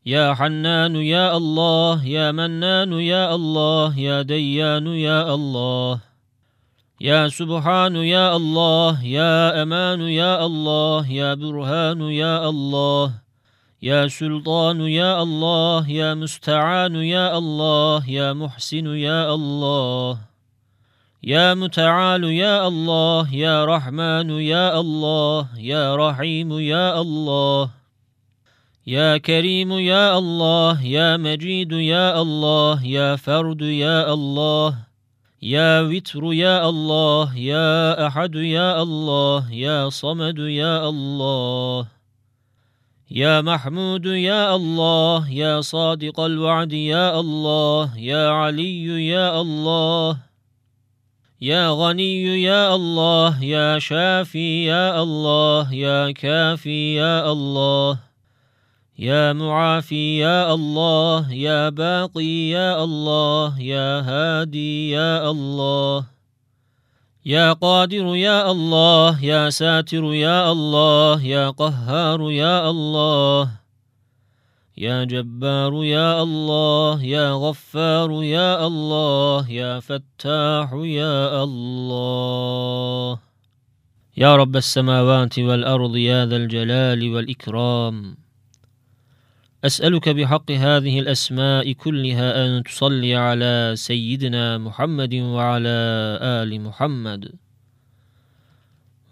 يا 0.05 0.33
حنان 0.33 0.95
يا 0.95 1.37
الله 1.37 2.05
يا 2.05 2.31
منان 2.31 2.93
يا 2.93 3.35
الله 3.35 3.99
يا 3.99 4.21
ديان 4.21 4.87
يا 4.87 5.33
الله. 5.33 5.99
يا 7.01 7.27
سبحان 7.27 7.95
يا 7.95 8.35
الله 8.35 9.05
يا 9.05 9.61
أمان 9.61 10.01
يا 10.01 10.45
الله 10.45 11.11
يا 11.11 11.33
برهان 11.33 12.01
يا 12.01 12.49
الله. 12.49 13.13
يا 13.81 14.07
سلطان 14.07 14.81
يا 14.81 15.21
الله 15.21 15.89
يا 15.89 16.13
مستعان 16.13 16.95
يا 16.95 17.37
الله 17.37 18.09
يا 18.09 18.33
محسن 18.33 18.87
يا 18.97 19.33
الله. 19.33 20.17
يا 21.23 21.53
متعال 21.53 22.23
يا 22.23 22.67
الله 22.67 23.33
يا 23.33 23.65
رحمن 23.65 24.29
يا 24.29 24.79
الله 24.79 25.47
يا 25.57 25.95
رحيم 25.95 26.59
يا 26.59 27.01
الله. 27.01 27.80
يا 28.87 29.17
كريم 29.17 29.71
يا 29.71 30.17
الله 30.17 30.85
يا 30.85 31.17
مجيد 31.17 31.71
يا 31.71 32.21
الله 32.21 32.85
يا 32.85 33.15
فرد 33.15 33.61
يا 33.61 34.13
الله 34.13 34.75
يا 35.41 35.81
وتر 35.81 36.33
يا 36.33 36.69
الله 36.69 37.37
يا 37.37 38.07
أحد 38.07 38.35
يا 38.35 38.81
الله 38.81 39.53
يا 39.53 39.89
صمد 39.89 40.39
يا 40.39 40.89
الله 40.89 41.87
يا 43.11 43.41
محمود 43.41 44.05
يا 44.05 44.55
الله 44.55 45.29
يا 45.29 45.61
صادق 45.61 46.19
الوعد 46.19 46.73
يا 46.73 47.19
الله 47.19 47.97
يا 47.97 48.29
علي 48.29 49.07
يا 49.07 49.41
الله 49.41 50.17
يا 51.41 51.69
غني 51.69 52.43
يا 52.43 52.75
الله 52.75 53.43
يا 53.43 53.79
شافي 53.79 54.65
يا 54.65 55.03
الله 55.03 55.73
يا 55.73 56.11
كافي 56.11 56.95
يا 56.95 57.31
الله 57.31 58.10
يا 59.01 59.33
معافي 59.33 60.17
يا 60.17 60.53
الله 60.53 61.33
يا 61.33 61.69
باقي 61.69 62.49
يا 62.49 62.83
الله 62.83 63.59
يا 63.59 64.01
هادي 64.01 64.89
يا 64.89 65.29
الله 65.29 66.05
يا 67.25 67.53
قادر 67.53 68.15
يا 68.15 68.51
الله 68.51 69.23
يا 69.25 69.49
ساتر 69.49 70.13
يا 70.13 70.51
الله 70.51 71.23
يا 71.25 71.49
قهار 71.49 72.31
يا 72.31 72.69
الله 72.69 73.51
يا 74.77 75.03
جبار 75.03 75.83
يا 75.83 76.21
الله 76.21 77.03
يا 77.03 77.33
غفار 77.33 78.23
يا 78.23 78.67
الله 78.67 79.49
يا 79.49 79.79
فتاح 79.79 80.73
يا 80.73 81.43
الله. 81.43 83.19
يا 84.17 84.35
رب 84.35 84.55
السماوات 84.55 85.39
والأرض 85.39 85.95
يا 85.95 86.25
ذا 86.25 86.35
الجلال 86.35 87.13
والإكرام. 87.13 88.20
أسألك 89.65 90.09
بحق 90.09 90.51
هذه 90.51 90.99
الأسماء 90.99 91.71
كلها 91.71 92.45
أن 92.45 92.63
تصلي 92.63 93.15
على 93.15 93.73
سيدنا 93.75 94.57
محمد 94.57 95.15
وعلى 95.15 95.77
آل 96.21 96.61
محمد. 96.61 97.33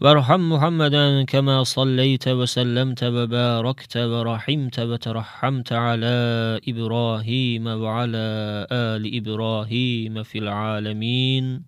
وارحم 0.01 0.49
محمدا 0.49 1.23
كما 1.23 1.63
صليت 1.63 2.27
وسلمت 2.27 3.03
وباركت 3.03 3.97
ورحمت 3.97 4.79
وترحمت 4.79 5.73
على 5.73 6.17
إبراهيم 6.67 7.67
وعلى 7.67 8.27
آل 8.71 9.15
إبراهيم 9.17 10.23
في 10.23 10.37
العالمين. 10.39 11.63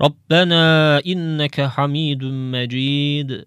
ربنا 0.00 0.98
إنك 1.06 1.60
حميد 1.60 2.24
مجيد. 2.24 3.46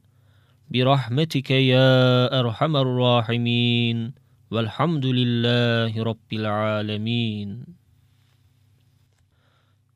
برحمتك 0.72 1.52
يا 1.52 2.40
أرحم 2.40 2.78
الراحمين. 2.78 4.14
والحمد 4.52 5.06
لله 5.06 6.04
رب 6.04 6.34
العالمين. 6.34 7.66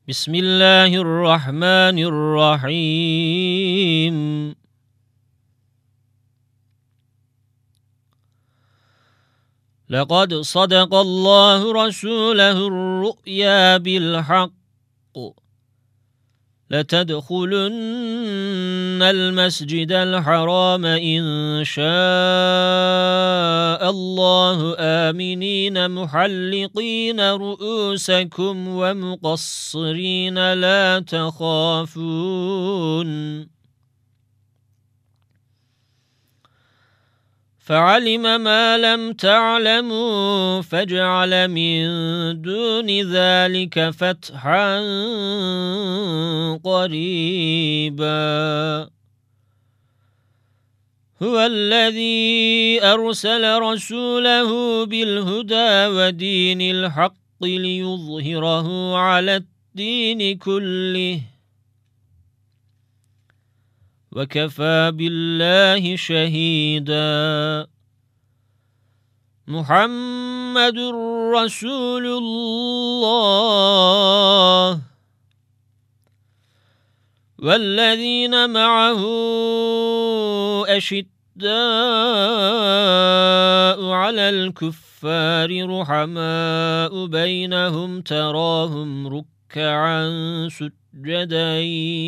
بسم 0.08 0.34
الله 0.34 0.94
الرحمن 0.94 1.98
الرحيم. 1.98 4.16
لقد 9.88 10.34
صدق 10.34 10.94
الله 10.94 11.86
رسوله 11.86 12.66
الرؤيا 12.66 13.76
بالحق. 13.76 14.52
لتدخلن 16.70 17.72
المسجد 19.02 19.92
الحرام 19.92 20.84
إن 20.84 21.64
شاء 21.64 21.88
الله. 23.90 24.76
آمنين 24.78 25.90
محلقين 25.90 27.20
رؤوسكم 27.20 28.68
ومقصرين 28.68 30.52
لا 30.52 31.04
تخافون. 31.08 31.98
فعلم 37.68 38.40
ما 38.40 38.78
لم 38.78 39.12
تعلموا 39.12 40.62
فاجعل 40.62 41.48
من 41.48 41.84
دون 42.42 42.88
ذلك 43.12 43.90
فتحا 43.90 44.80
قريبا. 46.64 48.08
هو 51.22 51.38
الذي 51.40 52.80
أرسل 52.82 53.58
رسوله 53.58 54.84
بالهدى 54.86 55.86
ودين 55.86 56.60
الحق 56.60 57.44
ليظهره 57.44 58.96
على 58.96 59.36
الدين 59.36 60.38
كله. 60.38 61.20
وكفى 64.18 64.90
بالله 64.94 65.96
شهيدا. 65.96 67.66
محمد 69.46 70.78
رسول 71.34 72.06
الله. 72.06 73.48
والذين 77.38 78.50
معه 78.50 79.00
أشداء 80.66 81.48
على 83.90 84.30
الكفار 84.30 85.80
رحماء 85.80 87.06
بينهم 87.06 88.00
تراهم 88.02 89.06
ركعا 89.06 90.48
سجدا. 90.50 90.87
سجدا 90.98 91.60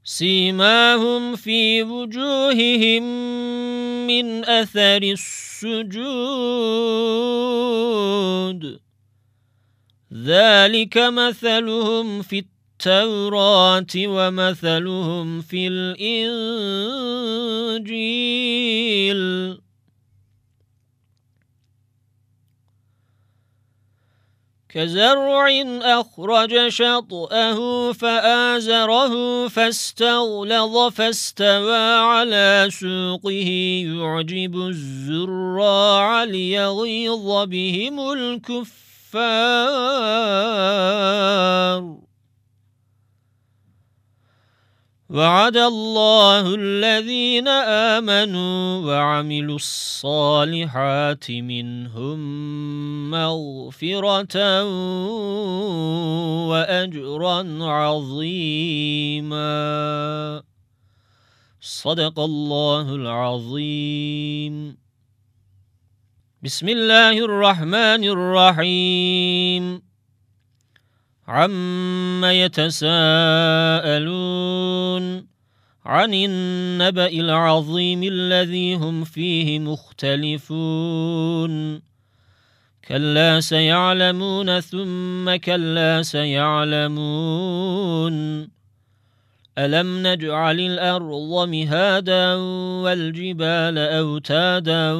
سيماهم 0.03 1.35
في 1.35 1.83
وجوههم 1.83 3.03
من 4.07 4.45
أثر 4.45 5.03
السجود. 5.03 5.99
ذلك 10.13 10.97
مثلهم 10.97 12.21
في 12.21 12.39
التوراة 12.39 13.93
ومثلهم 13.97 15.41
في 15.41 15.67
الإنجيل. 15.67 16.45
كزرع 24.75 25.47
أخرج 25.81 26.67
شطأه 26.67 27.91
فآزره 27.93 29.47
فاستغلظ 29.47 30.77
فاستوى 30.93 31.77
على 31.95 32.67
سوقه. 32.69 33.49
يعجب 33.87 34.55
الزراع 34.55 36.23
ليغيظ 36.23 37.43
بهم 37.47 38.11
الكفار. 38.11 39.25
وعد 45.09 45.57
الله 45.57 46.55
الذين 46.55 47.47
آمنوا 47.47 48.85
وعملوا 48.85 49.55
الصالحات 49.55 51.31
منهم 51.31 52.19
مغفرة 53.11 54.63
وأجرا 56.49 57.63
عظيما. 57.63 59.45
صدق 61.61 62.19
الله 62.19 62.95
العظيم. 62.95 64.77
بسم 66.41 66.69
الله 66.69 67.25
الرحمن 67.25 68.03
الرحيم. 68.03 69.84
عم 71.27 72.25
يتساءلون 72.25 72.85
عن 75.85 76.13
النبأ 76.13 77.07
العظيم 77.07 78.03
الذي 78.03 78.75
هم 78.75 79.03
فيه 79.03 79.59
مختلفون 79.59 80.75
كلا 82.87 83.39
سيعلمون 83.39 84.59
ثم 84.59 85.35
كلا 85.35 86.01
سيعلمون 86.01 86.95
ألم 89.57 90.07
نجعل 90.07 90.59
الأرض 90.59 91.49
مهادا 91.49 92.35
والجبال 92.83 93.77
أوتادا 93.77 94.91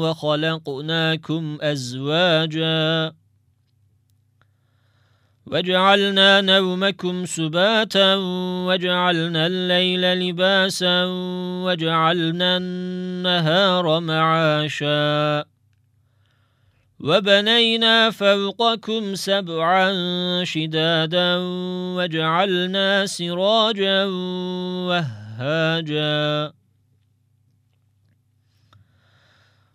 وخلقناكم 0.00 1.58
أزواجا 1.60 3.12
وجعلنا 5.46 6.40
نومكم 6.40 7.24
سباتا 7.24 8.14
وجعلنا 8.66 9.46
الليل 9.46 10.18
لباسا 10.18 11.04
وجعلنا 11.64 12.56
النهار 12.56 14.00
معاشا 14.00 15.44
وبنينا 17.00 18.10
فوقكم 18.10 19.14
سبعا 19.14 19.92
شدادا 20.44 21.36
وجعلنا 21.96 23.06
سراجا 23.06 24.04
وهاجا 24.88 26.52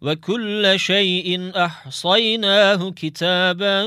وكل 0.00 0.72
شيء 0.76 1.50
أحصيناه 1.64 2.90
كتابا 2.90 3.82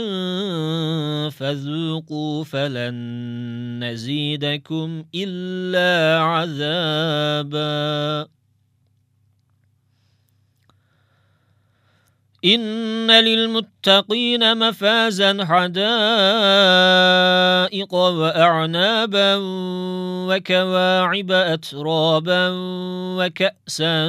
فذوقوا 1.29 2.43
فلن 2.43 3.83
نزيدكم 3.83 5.03
إلا 5.15 6.21
عذابا. 6.21 7.61
إن 12.45 13.11
للمتقين 13.11 14.57
مفازا 14.57 15.45
حدائق 15.45 15.83
وأعنابا 17.93 19.35
وكواعب 20.27 21.31
أترابا 21.31 22.49
وكأسا 23.17 24.05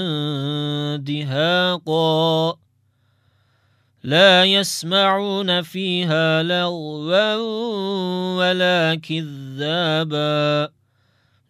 دهاقا. 0.97 2.57
لا 4.05 4.45
يسمعون 4.45 5.63
فيها 5.63 6.43
لغوا 6.43 7.35
ولا 8.37 9.01
كذابا. 9.09 10.69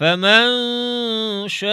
فمن 0.00 0.48
شاء 1.48 1.70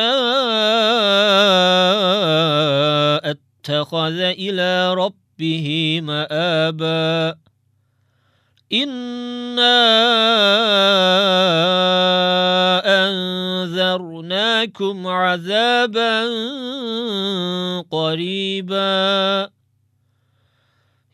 اتخذ 3.32 4.20
إلى 4.20 4.94
ربه 4.94 6.00
مآبا 6.04 7.36
إنا 8.74 9.78
أنذرناكم 13.08 15.08
عذابا 15.08 16.24
قريبا 17.92 19.50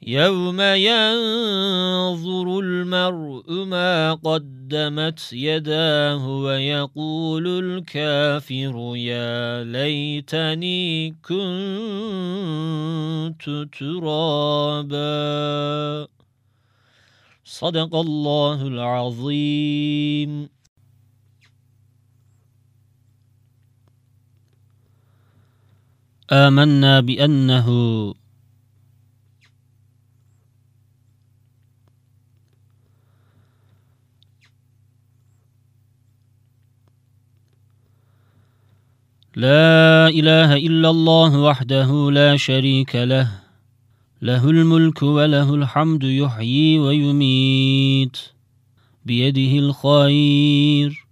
يوم 0.07 0.61
ينظر 0.61 2.59
المرء 2.59 3.51
ما 3.65 4.13
قدمت 4.13 5.33
يداه 5.33 6.27
ويقول 6.27 7.47
الكافر 7.47 8.93
يا 8.95 9.63
ليتني 9.63 11.09
كنت 11.09 11.39
ترابا. 13.79 14.93
صدق 17.45 17.95
الله 17.95 18.67
العظيم. 18.67 20.49
آمنا 26.31 26.99
بأنه 26.99 27.67
لا 39.35 40.07
إله 40.09 40.55
إلا 40.57 40.89
الله 40.89 41.39
وحده 41.39 42.11
لا 42.11 42.37
شريك 42.37 42.95
له. 42.95 43.31
له 44.21 44.49
الملك 44.49 45.03
وله 45.03 45.55
الحمد 45.55 46.03
يحيي 46.03 46.79
ويميت. 46.79 48.17
بيده 49.05 49.59
الخير 49.59 51.07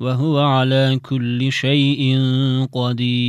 وهو 0.00 0.38
على 0.38 1.00
كل 1.02 1.52
شيء 1.52 2.18
قدير. 2.72 3.28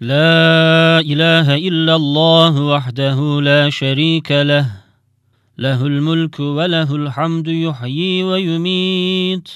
لا 0.00 1.00
إله 1.00 1.54
إلا 1.54 1.96
الله 1.96 2.62
وحده 2.62 3.40
لا 3.40 3.70
شريك 3.70 4.32
له. 4.32 4.70
له 5.58 5.86
الملك 5.86 6.40
وله 6.40 6.96
الحمد 6.96 7.48
يحيي 7.48 8.22
ويميت 8.22 9.48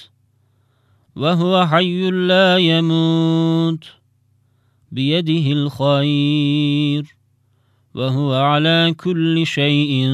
وهو 1.16 1.66
حي 1.66 2.10
لا 2.10 2.58
يموت. 2.58 3.84
بيده 4.92 5.52
الخير 5.52 7.16
وهو 7.94 8.34
على 8.34 8.94
كل 8.98 9.46
شيء 9.46 10.08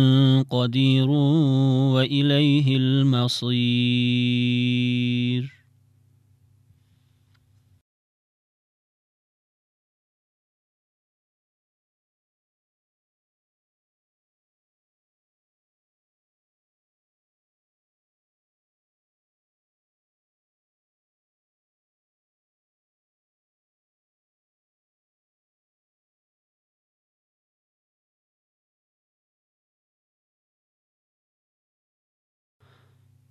قدير 0.50 1.10
وإليه 1.94 2.76
المصير. 2.76 3.58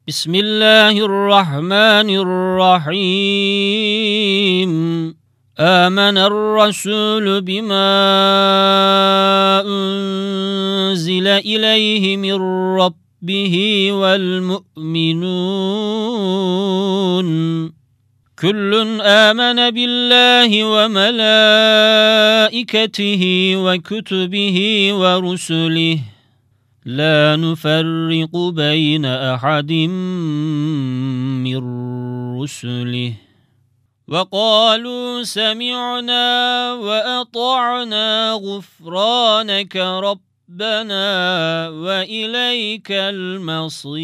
بسم 0.07 0.35
الله 0.35 0.95
الرحمن 1.05 2.09
الرحيم. 2.09 3.11
آمن 5.59 6.17
الرسول 6.17 7.41
بما 7.41 7.91
أنزل 9.67 11.27
إليه 11.27 12.17
من 12.17 12.33
ربه 12.79 13.55
والمؤمنون. 13.91 15.27
كل 18.39 19.01
آمن 19.01 19.69
بالله 19.71 20.63
وملائكته 20.63 21.13
وكتبه 23.57 24.57
ورسله. 24.93 25.99
لا 26.87 27.35
نفرق 27.35 28.31
بين 28.55 29.05
أحد 29.05 29.71
من 31.43 31.59
رسله. 32.39 33.13
وقالوا 34.07 35.23
سمعنا 35.23 36.73
وأطعنا 36.73 38.31
غفرانك 38.31 39.75
ربنا 39.75 41.09
وإليك 41.69 42.91
المصير. 42.91 43.97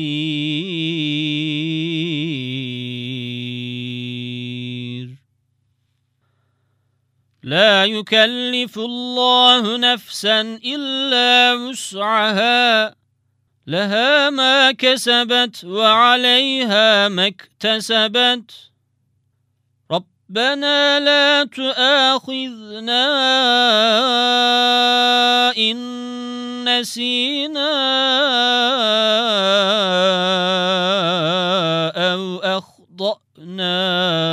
لا 7.43 7.85
يكلف 7.85 8.79
الله 8.79 9.77
نفسا 9.77 10.41
إلا 10.41 11.53
وسعها. 11.53 12.95
لها 13.67 14.29
ما 14.29 14.71
كسبت 14.71 15.63
وعليها 15.65 17.09
ما 17.09 17.27
اكتسبت. 17.27 18.51
ربنا 19.91 20.99
لا 20.99 21.43
تؤاخذنا 21.43 23.03
إن 25.57 26.79
نسينا 26.79 27.71
أو 31.95 32.39
أخطأنا. 32.39 34.32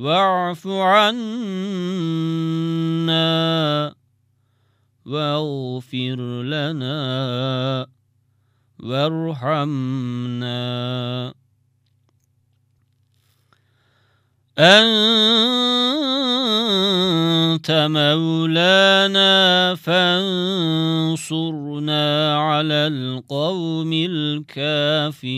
واعف 0.00 0.66
عنا 0.66 1.20
واغفر 5.06 6.42
لنا 6.42 7.86
وارحمنا. 8.80 10.60
أنت 14.60 14.80
مولانا 17.90 19.74
فانصرنا 19.74 21.16
على 22.36 22.74
القوم 22.74 23.90
الكافرين. 23.92 25.30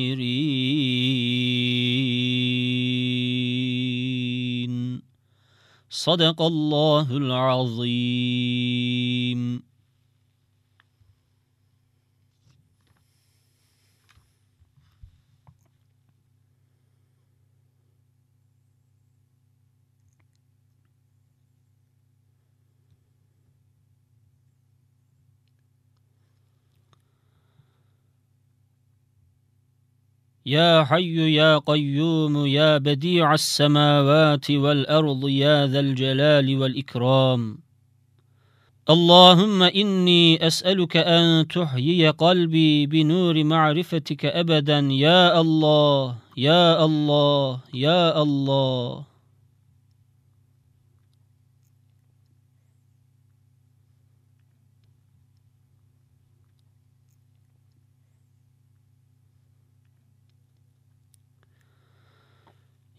صدق 5.91 6.43
الله 6.43 7.07
العظيم. 7.17 8.53
يا 30.47 30.85
حي 30.85 31.35
يا 31.35 31.59
قيوم 31.59 32.47
يا 32.47 32.79
بديع 32.79 33.35
السماوات 33.35 34.51
والأرض 34.51 35.29
يا 35.29 35.67
ذا 35.67 35.81
الجلال 35.81 36.57
والإكرام. 36.59 37.59
اللهم 38.91 39.63
إني 39.63 40.47
أسألك 40.47 40.97
أن 40.97 41.49
تحيي 41.49 42.09
قلبي 42.09 42.87
بنور 42.87 43.45
معرفتك 43.45 44.25
ابدا. 44.25 44.79
يا 44.79 45.41
الله 45.41 46.17
يا 46.37 46.85
الله 46.85 47.61
يا 47.75 48.23
الله. 48.23 49.12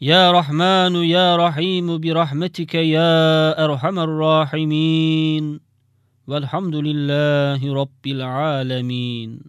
يا 0.04 0.32
رحمن 0.32 0.96
يا 0.96 1.36
رحيم 1.38 1.98
برحمتك 2.00 2.76
يا 2.76 3.64
أرحم 3.66 4.00
الراحمين. 4.00 5.60
والحمد 6.28 6.76
لله 6.76 7.74
رب 7.74 8.08
العالمين. 8.08 9.40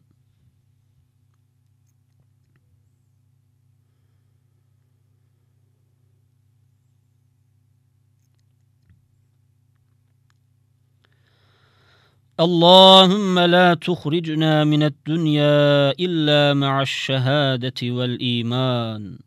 اللهم 12.41 13.39
لا 13.39 13.75
تخرجنا 13.75 14.65
من 14.65 14.83
الدنيا 14.83 15.91
إلا 15.91 16.55
مع 16.55 16.83
الشهادة 16.83 17.75
والإيمان. 17.83 19.24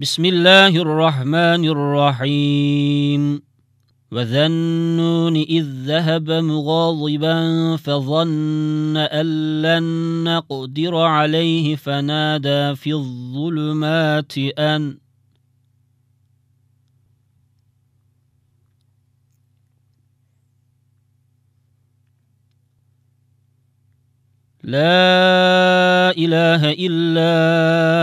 بسم 0.00 0.24
الله 0.24 0.68
الرحمن 0.68 1.64
الرحيم 1.68 3.42
وذنون 4.12 5.36
إذ 5.36 5.66
ذهب 5.86 6.30
مغاضبا 6.30 7.36
فظن 7.76 8.96
أن 8.96 9.26
لن 9.62 9.84
نقدر 10.24 10.96
عليه 10.96 11.76
فنادى 11.76 12.74
في 12.76 12.92
الظلمات 12.92 14.38
أن 14.38 14.96
لا 24.62 26.10
إله 26.12 26.72
إلا 26.72 27.32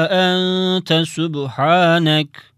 أنت 0.10 0.94
سبحانك. 0.94 2.58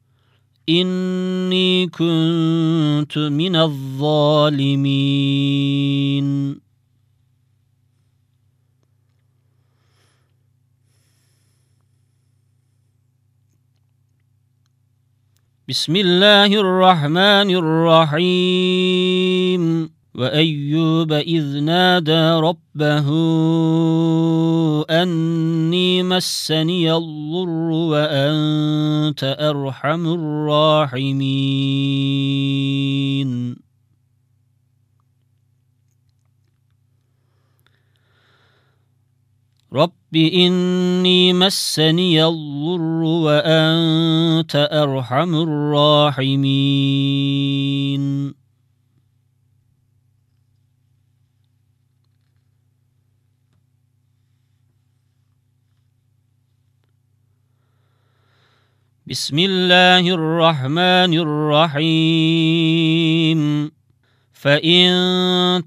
إني 0.69 1.87
كنت 1.87 3.17
من 3.17 3.55
الظالمين. 3.55 4.99
بسم 15.69 15.95
الله 15.95 16.45
الرحمن 16.45 17.49
الرحيم. 18.15 19.19
وأيوب 20.15 21.13
إذ 21.13 21.59
نادى 21.59 22.29
ربه 22.41 23.09
أني 24.89 26.03
مسني 26.03 26.93
الضر 26.93 27.49
وأنت 27.69 29.37
أرحم 29.39 30.07
الراحمين. 30.07 31.39
رب 39.73 40.15
إني 40.15 41.33
مسني 41.33 42.25
الضر 42.25 43.03
وأنت 43.03 44.55
أرحم 44.71 45.35
الراحمين. 45.35 46.49
بسم 59.09 59.39
الله 59.39 60.09
الرحمن 60.09 61.13
الرحيم. 61.17 61.81
فإن 64.33 64.89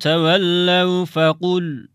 تولوا 0.01 1.05
فقل 1.05 1.89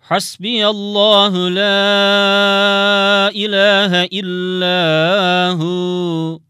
حسبي 0.00 0.68
الله 0.68 1.48
لا 1.48 3.28
إله 3.32 4.04
إلا 4.12 5.56
هو. 5.56 6.40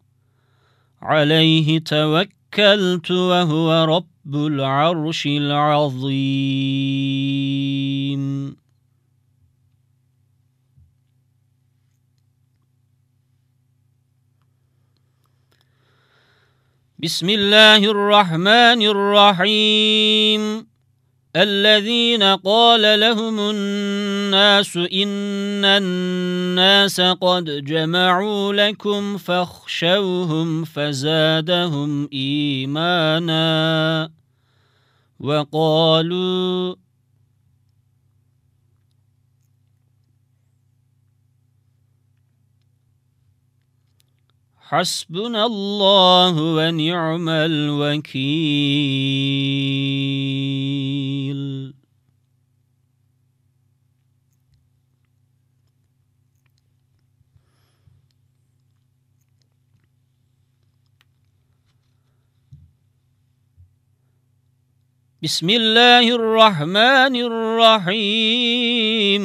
عليه 1.03 1.79
توكلت 1.79 3.11
وهو 3.11 3.85
رب 3.85 4.37
العرش 4.37 5.27
العظيم. 5.27 6.13
بسم 17.03 17.31
الله 17.31 17.77
الرحمن 17.77 18.83
الرحيم. 18.83 20.67
الذين 21.37 22.23
قال 22.23 23.01
لهم 23.01 23.41
الناس 23.41 24.77
إن 24.77 25.65
الناس 25.65 27.01
قد 27.01 27.65
جمعوا 27.65 28.53
لكم 28.53 29.19
فاخشوهم 29.19 30.65
فزادهم 30.65 32.09
إيمانا 32.13 33.43
وقالوا 35.21 36.75
حسبنا 44.73 45.47
الله 45.47 46.35
ونعم 46.57 47.29
الوكيل. 47.29 48.13
بسم 65.23 65.51
الله 65.51 66.15
الرحمن 66.17 67.17
الرحيم. 67.31 69.25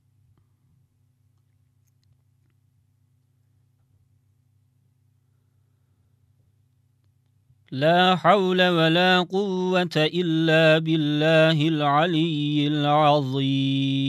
لا 7.71 8.15
حول 8.15 8.67
ولا 8.67 9.19
قوة 9.31 9.89
إلا 9.95 10.79
بالله 10.79 11.67
العلي 11.67 12.67
العظيم. 12.67 14.01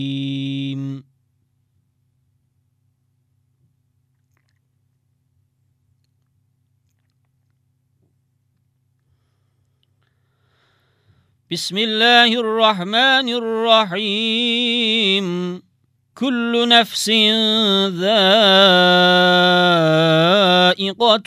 بسم 11.53 11.79
الله 11.79 12.41
الرحمن 12.41 13.29
الرحيم. 13.95 15.63
كل 16.15 16.69
نفس 16.69 17.11
ذائقة 17.95 18.13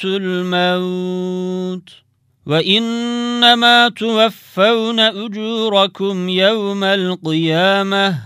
الموت. 0.04 2.05
وإنما 2.46 3.90
توفون 3.90 5.00
أجوركم 5.00 6.30
يوم 6.30 6.84
القيامة 6.84 8.20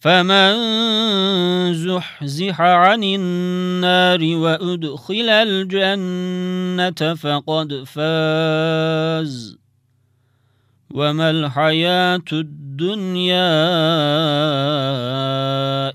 فمن 0.00 0.54
زحزح 1.74 2.60
عن 2.60 3.04
النار 3.04 4.36
وأدخل 4.36 5.28
الجنة 5.28 7.14
فقد 7.14 7.84
فاز 7.86 9.56
وما 10.90 11.30
الحياة 11.30 12.24
الدنيا 12.32 13.56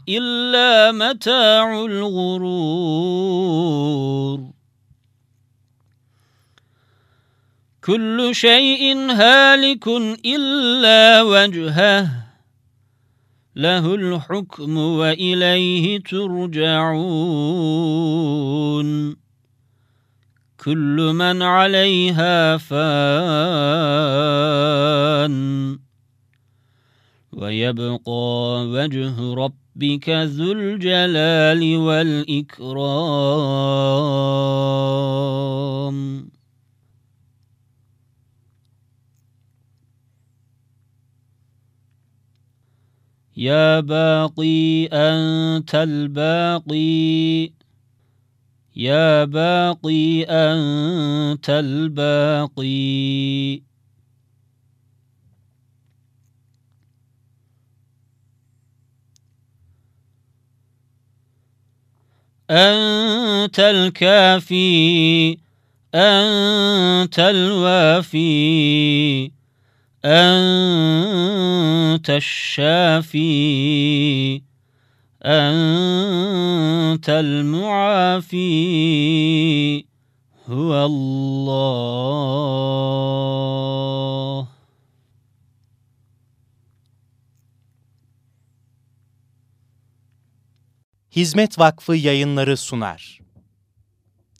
إلا 0.09 0.91
متاع 0.91 1.85
الغرور 1.85 3.31
كل 7.85 8.29
شيء 8.33 8.97
هالك 9.11 9.87
إلا 10.25 11.21
وجهه 11.21 12.07
له 13.55 13.95
الحكم 13.95 14.77
وإليه 14.77 15.99
ترجعون. 15.99 16.91
كل 20.65 21.11
من 21.15 21.41
عليها 21.41 22.57
فان. 22.57 22.91
ويبقى 27.33 28.67
وجه 28.67 29.33
ربك 29.33 30.09
ذو 30.09 30.51
الجلال 30.51 31.77
والإكرام. 31.77 33.01
يا 43.41 43.79
باقي 43.79 44.85
أنت 44.85 45.75
الباقي. 45.75 47.51
يا 48.75 49.25
باقي 49.25 50.23
أنت 50.23 51.49
الباقي. 51.49 53.61
أنت 62.49 63.59
الكافي 63.59 65.37
أنت 65.95 67.19
الوافي. 67.19 68.21
أنت 70.04 72.10
الشافي 72.10 73.26
أنت 75.22 77.08
المعافي 77.08 78.46
هو 80.48 80.86
الله 80.86 82.16
Hizmet 91.16 91.58
Vakfı 91.58 91.96
yayınları 91.96 92.56
sunar. 92.56 93.20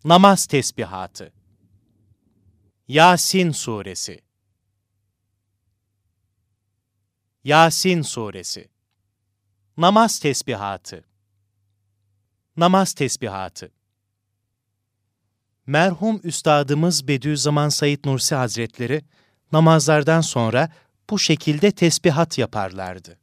Namaz 0.05 0.47
Tesbihatı 0.47 1.33
Yasin 2.89 3.51
Suresi 3.51 4.21
Yasin 7.44 8.02
Suresi. 8.02 8.70
Namaz 9.78 10.20
Tesbihatı. 10.20 11.04
Namaz 12.58 12.94
Tesbihatı. 12.94 13.72
Merhum 15.68 16.20
Üstadımız 16.24 17.08
Bediüzzaman 17.08 17.70
Said 17.70 18.06
Nursi 18.06 18.36
Hazretleri 18.36 19.02
namazlardan 19.52 20.22
sonra 20.22 20.72
bu 21.10 21.20
şekilde 21.20 21.72
tesbihat 21.72 22.38
yaparlardı. 22.38 23.18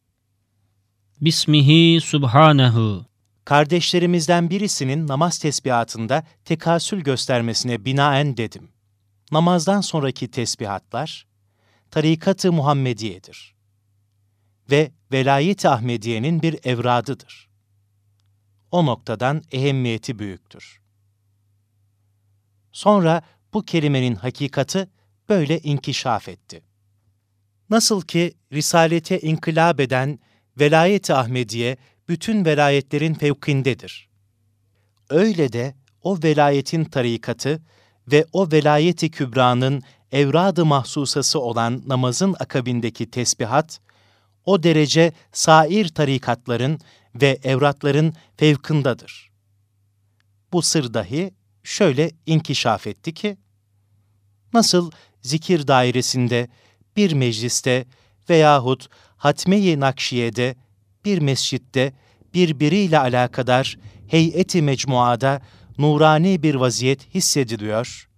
Bismihi 1.21 2.01
Subhanehu. 2.01 3.07
Kardeşlerimizden 3.45 4.51
birisinin 4.51 5.09
namaz 5.09 5.39
tesbihatında 5.39 6.27
tekasül 6.45 7.01
göstermesine 7.01 7.85
binaen 7.85 8.37
dedim. 8.37 8.69
Namazdan 9.33 9.81
sonraki 9.81 10.31
tesbihatlar, 10.31 11.27
tarikat-ı 11.91 12.53
Muhammediye'dir 12.53 13.58
ve 14.71 14.93
velayet-i 15.13 15.69
Ahmediye'nin 15.69 16.43
bir 16.43 16.59
evradıdır. 16.65 17.49
O 18.71 18.87
noktadan 18.87 19.43
ehemmiyeti 19.53 20.19
büyüktür. 20.19 20.81
Sonra 22.73 23.23
bu 23.55 23.65
kelimenin 23.65 24.15
hakikati 24.15 24.89
böyle 25.29 25.61
inkişaf 25.61 26.29
etti. 26.29 26.63
Nasıl 27.71 28.03
ki 28.03 28.35
Risalete 28.53 29.21
inkılap 29.21 29.81
eden 29.81 30.19
velayet-i 30.61 31.15
Ahmediye 31.15 31.77
bütün 32.09 32.45
velayetlerin 32.45 33.15
fevkindedir. 33.15 34.09
Öyle 35.11 35.53
de 35.53 35.75
o 36.03 36.19
velayetin 36.23 36.85
tarikatı 36.85 37.63
ve 38.13 38.27
o 38.33 38.53
velayeti 38.53 39.11
kübranın 39.11 39.83
evrad-ı 40.13 40.65
mahsusası 40.65 41.41
olan 41.41 41.83
namazın 41.87 42.37
akabindeki 42.41 43.11
tesbihat, 43.11 43.81
o 44.49 44.63
derece 44.63 45.13
sair 45.33 45.89
tarikatların 45.89 46.79
ve 47.15 47.39
evratların 47.45 48.15
fevkındadır. 48.37 49.31
Bu 50.53 50.63
sır 50.63 50.95
dahi 50.95 51.35
şöyle 51.63 52.11
inkişaf 52.27 52.87
etti 52.87 53.15
ki, 53.15 53.37
nasıl 54.53 54.91
zikir 55.23 55.67
dairesinde, 55.67 56.49
bir 56.97 57.13
mecliste 57.13 57.85
veyahut 58.31 58.89
Hatme-i 59.17 59.81
Nakşiye'de, 59.81 60.57
bir 61.05 61.19
mescitte, 61.19 61.93
birbiriyle 62.35 62.99
alakadar 62.99 63.79
heyeti 64.09 64.63
mecmuada 64.63 65.41
nurani 65.79 66.43
bir 66.43 66.55
vaziyet 66.55 67.15
hissediliyor, 67.15 68.09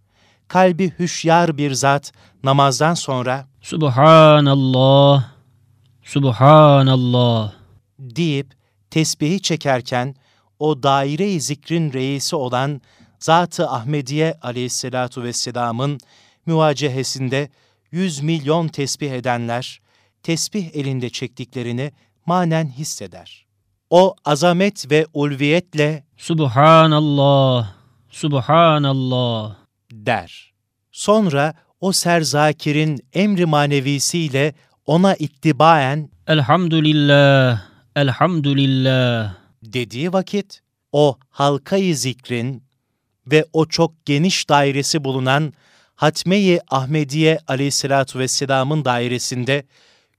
kalbi 0.48 0.92
hüşyar 0.98 1.56
bir 1.56 1.72
zat 1.74 2.12
namazdan 2.44 2.94
sonra 2.94 3.48
Subhanallah, 3.60 5.39
Subhanallah 6.03 7.53
deyip 7.98 8.55
tesbihi 8.90 9.42
çekerken 9.42 10.14
o 10.59 10.82
daire-i 10.82 11.40
zikrin 11.40 11.92
reisi 11.92 12.36
olan 12.36 12.80
Zat-ı 13.18 13.70
Ahmediye 13.70 14.34
aleyhissalatu 14.42 15.22
vesselamın 15.22 15.98
müvacehesinde 16.46 17.51
yüz 17.92 18.20
milyon 18.20 18.68
tesbih 18.68 19.11
edenler, 19.11 19.80
tesbih 20.22 20.74
elinde 20.74 21.11
çektiklerini 21.11 21.92
manen 22.26 22.68
hisseder. 22.68 23.46
O 23.90 24.14
azamet 24.24 24.90
ve 24.90 25.07
ulviyetle 25.14 26.05
Subhanallah, 26.16 27.72
Subhanallah 28.11 29.57
der. 29.92 30.53
Sonra 30.92 31.55
o 31.80 31.92
serzakirin 31.92 33.01
emri 33.12 33.46
manevisiyle 33.46 34.55
ona 34.86 35.14
ittibaen 35.14 36.10
Elhamdülillah, 36.26 37.62
Elhamdülillah. 37.96 39.34
dediği 39.62 40.12
vakit 40.12 40.60
o 40.92 41.18
halkayı 41.30 41.96
zikrin 41.96 42.62
ve 43.26 43.44
o 43.52 43.66
çok 43.66 44.06
geniş 44.06 44.48
dairesi 44.48 45.04
bulunan 45.04 45.52
Hatme-i 45.94 46.60
Ahmediye 46.70 47.38
aleyhissalatu 47.48 48.18
vesselamın 48.18 48.84
dairesinde 48.84 49.64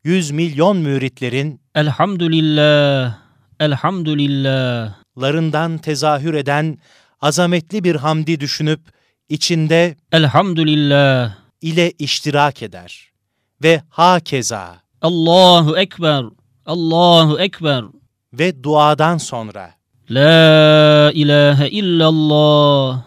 yüz 0.04 0.32
milyon 0.32 0.78
müritlerin 0.78 1.62
Elhamdülillah, 1.76 3.18
Elhamdülillah. 3.60 4.94
larından 5.18 5.78
tezahür 5.78 6.34
eden 6.34 6.78
azametli 7.22 7.84
bir 7.84 7.96
hamdi 7.96 8.40
düşünüp 8.40 8.82
içinde 9.30 9.96
Elhamdülillah. 10.12 11.36
ile 11.62 11.92
iştirak 11.92 12.62
eder. 12.64 13.11
Ve 13.64 13.82
hakeza. 13.90 14.76
Allahu 15.02 15.78
Ekber, 15.78 16.26
Allahu 16.66 17.40
Ekber. 17.40 17.84
Ve 18.34 18.64
duadan 18.64 19.18
sonra. 19.18 19.72
La 20.10 21.12
ilahe 21.14 21.70
illallah 21.70 23.02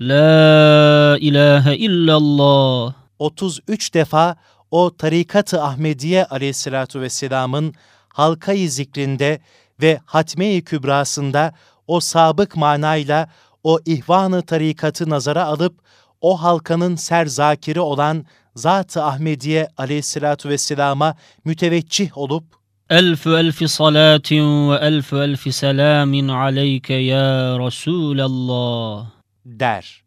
La 0.00 1.18
ilahe 1.20 1.76
illallah. 1.76 2.94
33 3.18 3.94
defa 3.94 4.36
o 4.70 4.96
tarikat-ı 4.96 5.62
Ahmediye 5.62 6.24
aleyhissalatu 6.24 7.00
vesselamın 7.00 7.74
halkayı 8.08 8.70
zikrinde 8.70 9.40
ve 9.82 10.00
hatme-i 10.04 10.64
kübrasında 10.64 11.54
o 11.86 12.00
sabık 12.00 12.56
manayla 12.56 13.28
o 13.62 13.78
ihvan-ı 13.86 14.42
tarikatı 14.42 15.10
nazara 15.10 15.44
alıp 15.44 15.78
o 16.20 16.42
halkanın 16.42 16.96
serzakiri 16.96 17.80
olan 17.80 18.26
Zat-ı 18.56 19.04
Ahmediye 19.04 19.68
aleyhissalatu 19.76 20.48
vesselama 20.48 21.16
müteveccih 21.44 22.18
olup 22.18 22.44
Elf 22.90 23.26
elf 23.26 23.70
salatin 23.70 24.70
ve 24.70 24.76
elf 24.76 25.12
elf 25.12 25.54
selamin 25.54 26.28
aleyke 26.28 26.94
ya 26.94 27.58
Resulallah 27.58 29.10
der 29.44 30.04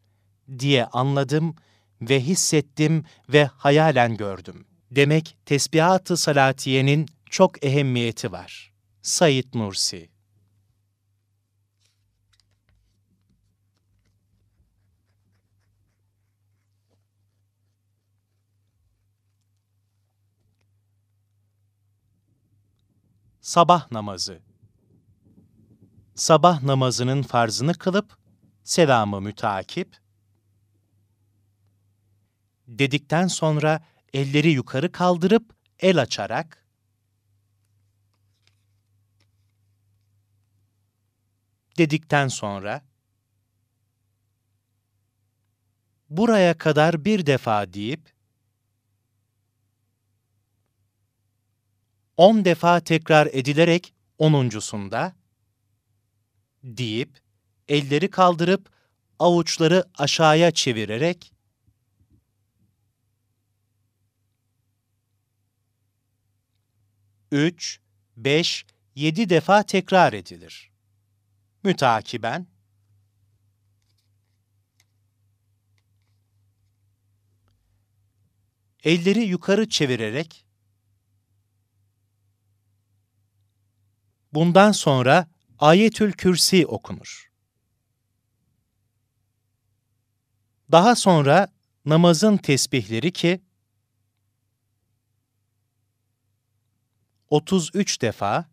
diye 0.58 0.84
anladım 0.84 1.56
ve 2.02 2.20
hissettim 2.20 3.04
ve 3.28 3.50
hayalen 3.56 4.16
gördüm. 4.16 4.66
Demek 4.90 5.36
tesbihat-ı 5.46 6.16
salatiyenin 6.16 7.06
çok 7.30 7.64
ehemmiyeti 7.64 8.32
var. 8.32 8.72
Said 9.02 9.44
Nursi 9.54 10.08
Sabah 23.48 23.92
namazı. 23.92 24.40
Sabah 26.14 26.62
namazının 26.62 27.22
farzını 27.22 27.74
kılıp, 27.74 28.18
selamı 28.64 29.20
mütakip, 29.20 29.96
dedikten 32.66 33.26
sonra 33.26 33.84
elleri 34.12 34.50
yukarı 34.50 34.92
kaldırıp 34.92 35.54
el 35.78 36.00
açarak, 36.00 36.66
dedikten 41.78 42.28
sonra, 42.28 42.82
buraya 46.10 46.58
kadar 46.58 47.04
bir 47.04 47.26
defa 47.26 47.72
deyip, 47.72 48.17
10 52.18 52.44
defa 52.44 52.80
tekrar 52.80 53.26
edilerek 53.26 53.94
onuncusunda 54.18 55.16
deyip 56.62 57.20
elleri 57.68 58.10
kaldırıp 58.10 58.70
avuçları 59.18 59.84
aşağıya 59.98 60.50
çevirerek 60.50 61.32
üç, 67.32 67.80
beş, 68.16 68.66
yedi 68.94 69.28
defa 69.28 69.62
tekrar 69.62 70.12
edilir. 70.12 70.70
Mütakiben 71.62 72.46
elleri 78.84 79.20
yukarı 79.20 79.68
çevirerek 79.68 80.47
bundan 84.32 84.72
sonra 84.72 85.26
Ayetül 85.58 86.12
Kürsi 86.12 86.66
okunur. 86.66 87.32
Daha 90.72 90.96
sonra 90.96 91.48
namazın 91.84 92.36
tesbihleri 92.36 93.12
ki 93.12 93.40
33 97.30 98.02
defa 98.02 98.44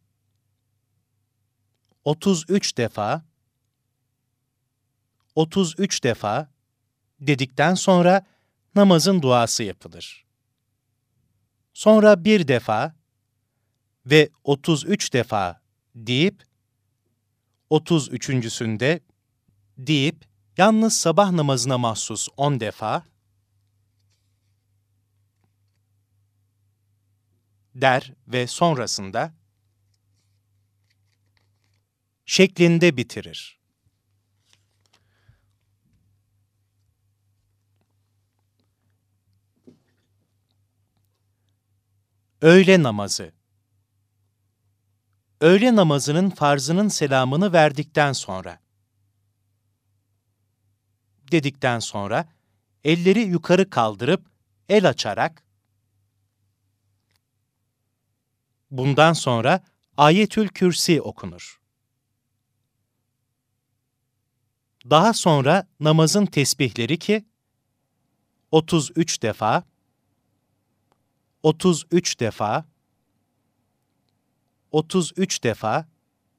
33 2.03 2.77
defa 2.77 3.25
33 5.35 6.03
defa 6.03 6.49
dedikten 7.19 7.73
sonra 7.73 8.25
namazın 8.75 9.21
duası 9.21 9.63
yapılır. 9.63 10.25
Sonra 11.73 12.23
bir 12.23 12.47
defa 12.47 12.95
ve 14.05 14.29
33 14.43 15.13
defa 15.13 15.64
deyip 15.95 16.43
33.sünde 17.71 18.99
deyip 19.77 20.25
yalnız 20.57 20.97
sabah 20.97 21.31
namazına 21.31 21.77
mahsus 21.77 22.27
10 22.37 22.59
defa 22.59 23.03
der 27.75 28.13
ve 28.27 28.47
sonrasında 28.47 29.33
şeklinde 32.25 32.97
bitirir. 32.97 33.59
Öğle 42.41 42.83
namazı 42.83 43.34
Öğle 45.45 45.75
namazının 45.75 46.29
farzının 46.29 46.87
selamını 46.87 47.53
verdikten 47.53 48.13
sonra 48.13 48.59
dedikten 51.31 51.79
sonra 51.79 52.29
elleri 52.83 53.19
yukarı 53.19 53.69
kaldırıp 53.69 54.25
el 54.69 54.89
açarak 54.89 55.43
bundan 58.71 59.13
sonra 59.13 59.63
Ayetül 59.97 60.47
Kürsi 60.47 61.01
okunur. 61.01 61.61
Daha 64.89 65.13
sonra 65.13 65.67
namazın 65.79 66.25
tesbihleri 66.25 66.99
ki 66.99 67.25
33 68.51 69.21
defa 69.21 69.63
33 71.43 72.19
defa 72.19 72.65
33 74.75 75.43
defa 75.43 75.87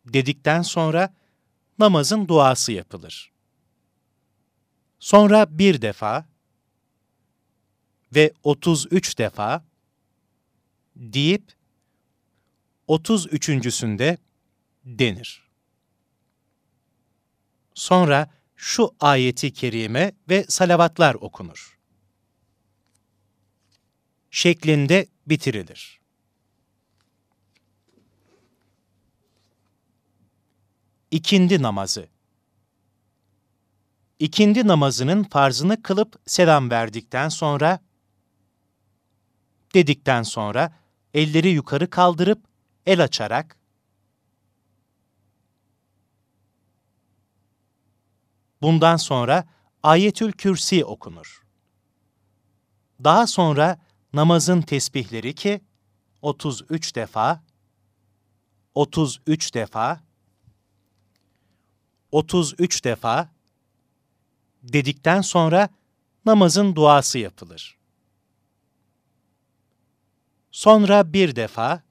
dedikten 0.05 0.62
sonra 0.62 1.14
namazın 1.78 2.28
duası 2.28 2.72
yapılır. 2.72 3.32
Sonra 4.99 5.59
bir 5.59 5.82
defa 5.82 6.26
ve 8.14 8.32
33 8.43 9.18
defa 9.18 9.64
deyip 10.97 11.53
33.sünde 12.89 14.18
denir. 14.84 15.43
Sonra 17.74 18.30
şu 18.57 18.95
ayeti 19.01 19.53
kerime 19.53 20.12
ve 20.28 20.45
salavatlar 20.49 21.14
okunur. 21.14 21.78
Şeklinde 24.30 25.07
bitirilir. 25.26 25.95
İkindi 31.11 31.62
namazı 31.62 32.09
İkindi 34.18 34.66
namazının 34.66 35.22
farzını 35.24 35.82
kılıp 35.82 36.20
selam 36.26 36.70
verdikten 36.70 37.28
sonra, 37.28 37.80
dedikten 39.74 40.22
sonra 40.22 40.72
elleri 41.14 41.48
yukarı 41.48 41.90
kaldırıp 41.90 42.44
el 42.86 43.04
açarak, 43.04 43.57
bundan 48.62 48.96
sonra 48.96 49.44
Ayetül 49.82 50.32
Kürsi 50.32 50.84
okunur. 50.84 51.42
Daha 53.04 53.26
sonra 53.26 53.78
namazın 54.12 54.62
tesbihleri 54.62 55.34
ki 55.34 55.61
33 56.22 56.94
defa, 56.94 57.42
33 58.74 59.54
defa, 59.54 60.05
33 62.12 62.84
defa 62.84 63.28
dedikten 64.62 65.20
sonra 65.20 65.68
namazın 66.24 66.74
duası 66.74 67.18
yapılır. 67.18 67.76
Sonra 70.50 71.12
bir 71.12 71.36
defa 71.36 71.82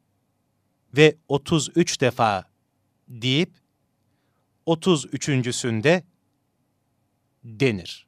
ve 0.93 1.16
33 1.28 2.01
defa 2.01 2.49
deyip 3.07 3.49
33.sünde 4.68 6.03
denir. 7.43 8.07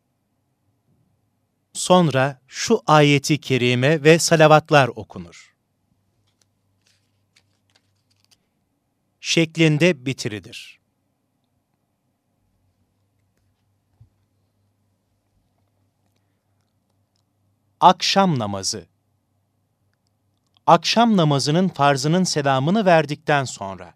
Sonra 1.73 2.41
şu 2.47 2.81
ayeti 2.87 3.37
kerime 3.37 4.03
ve 4.03 4.19
salavatlar 4.19 4.87
okunur. 4.87 5.55
Şeklinde 9.21 10.05
bitirilir. 10.05 10.76
Akşam 17.81 18.39
namazı. 18.39 18.87
Akşam 20.67 21.17
namazının 21.17 21.67
farzının 21.67 22.23
selamını 22.23 22.85
verdikten 22.85 23.43
sonra. 23.45 23.93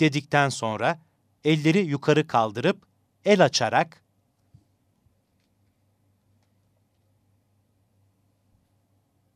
Dedikten 0.00 0.48
sonra 0.48 0.98
elleri 1.44 1.78
yukarı 1.78 2.26
kaldırıp 2.26 2.86
el 3.24 3.44
açarak 3.44 4.02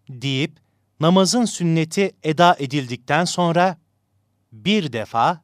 deyip 0.09 0.61
namazın 1.01 1.45
sünneti 1.45 2.13
eda 2.23 2.57
edildikten 2.59 3.25
sonra 3.25 3.79
bir 4.53 4.93
defa 4.93 5.41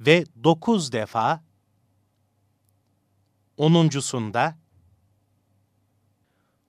ve 0.00 0.24
dokuz 0.44 0.92
defa 0.92 1.42
onuncusunda 3.56 4.58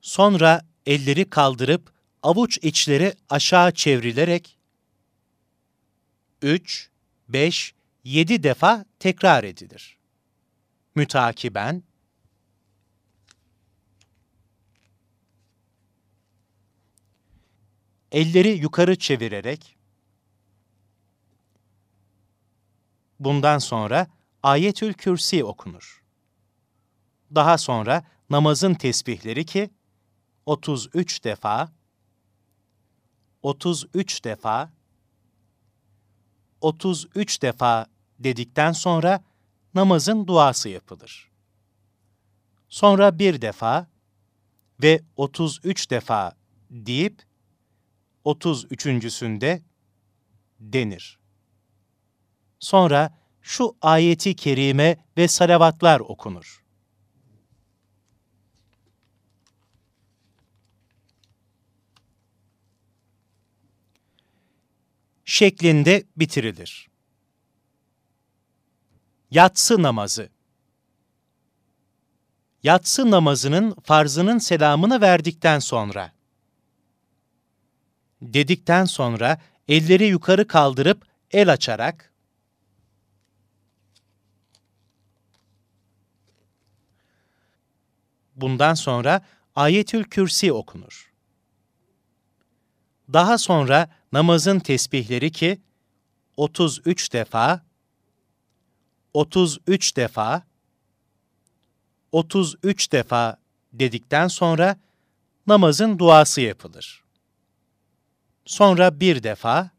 sonra 0.02 0.66
elleri 0.86 1.30
kaldırıp 1.30 1.94
avuç 2.24 2.58
içleri 2.62 3.16
aşağı 3.30 3.74
çevrilerek 3.74 4.58
üç, 6.42 6.90
beş, 7.30 7.74
yedi 8.04 8.44
defa 8.44 8.86
tekrar 9.00 9.44
edilir. 9.44 9.98
Mütakiben 10.96 11.84
elleri 18.12 18.50
yukarı 18.50 18.96
çevirerek 18.96 19.78
bundan 23.20 23.58
sonra 23.58 24.08
Ayetül 24.44 24.94
Kürsi 24.94 25.44
okunur. 25.44 26.03
Daha 27.36 27.58
sonra 27.58 28.04
namazın 28.30 28.74
tesbihleri 28.74 29.46
ki 29.46 29.70
33 30.46 31.24
defa 31.24 31.72
33 33.42 34.24
defa 34.24 34.72
33 36.62 37.42
defa 37.42 37.86
dedikten 38.20 38.72
sonra 38.72 39.24
namazın 39.74 40.28
duası 40.28 40.70
yapılır. 40.70 41.32
Sonra 42.70 43.20
bir 43.20 43.42
defa 43.42 43.88
ve 44.84 45.02
33 45.16 45.92
defa 45.92 46.36
deyip 46.70 47.24
33.sünde 48.26 49.62
denir. 50.60 51.20
Sonra 52.60 53.18
şu 53.42 53.76
ayeti 53.82 54.36
kerime 54.36 54.98
ve 55.18 55.28
salavatlar 55.28 56.00
okunur. 56.00 56.63
Şeklinde 65.26 66.04
bitirilir. 66.18 66.90
Yatsı 69.32 69.84
namazı 69.84 70.30
Yatsı 72.64 73.12
namazının 73.12 73.76
farzının 73.84 74.38
selamını 74.38 75.02
verdikten 75.02 75.60
sonra 75.60 76.12
dedikten 78.22 78.86
sonra 78.86 79.38
elleri 79.68 80.06
yukarı 80.06 80.48
kaldırıp 80.48 81.06
el 81.32 81.52
açarak 81.52 82.14
bundan 88.36 88.74
sonra 88.74 89.22
Ayetül 89.56 90.04
Kürsi 90.04 90.54
okunur. 90.54 91.12
Daha 93.14 93.38
sonra 93.38 93.90
namazın 94.14 94.60
tesbihleri 94.60 95.32
ki 95.32 95.62
33 96.38 97.14
defa 97.14 97.62
33 99.14 99.96
defa 99.96 100.44
33 102.12 102.92
defa 102.92 103.38
dedikten 103.74 104.28
sonra 104.28 104.78
namazın 105.48 106.00
duası 106.00 106.42
yapılır. 106.42 107.04
Sonra 108.46 109.00
bir 109.00 109.24
defa 109.24 109.70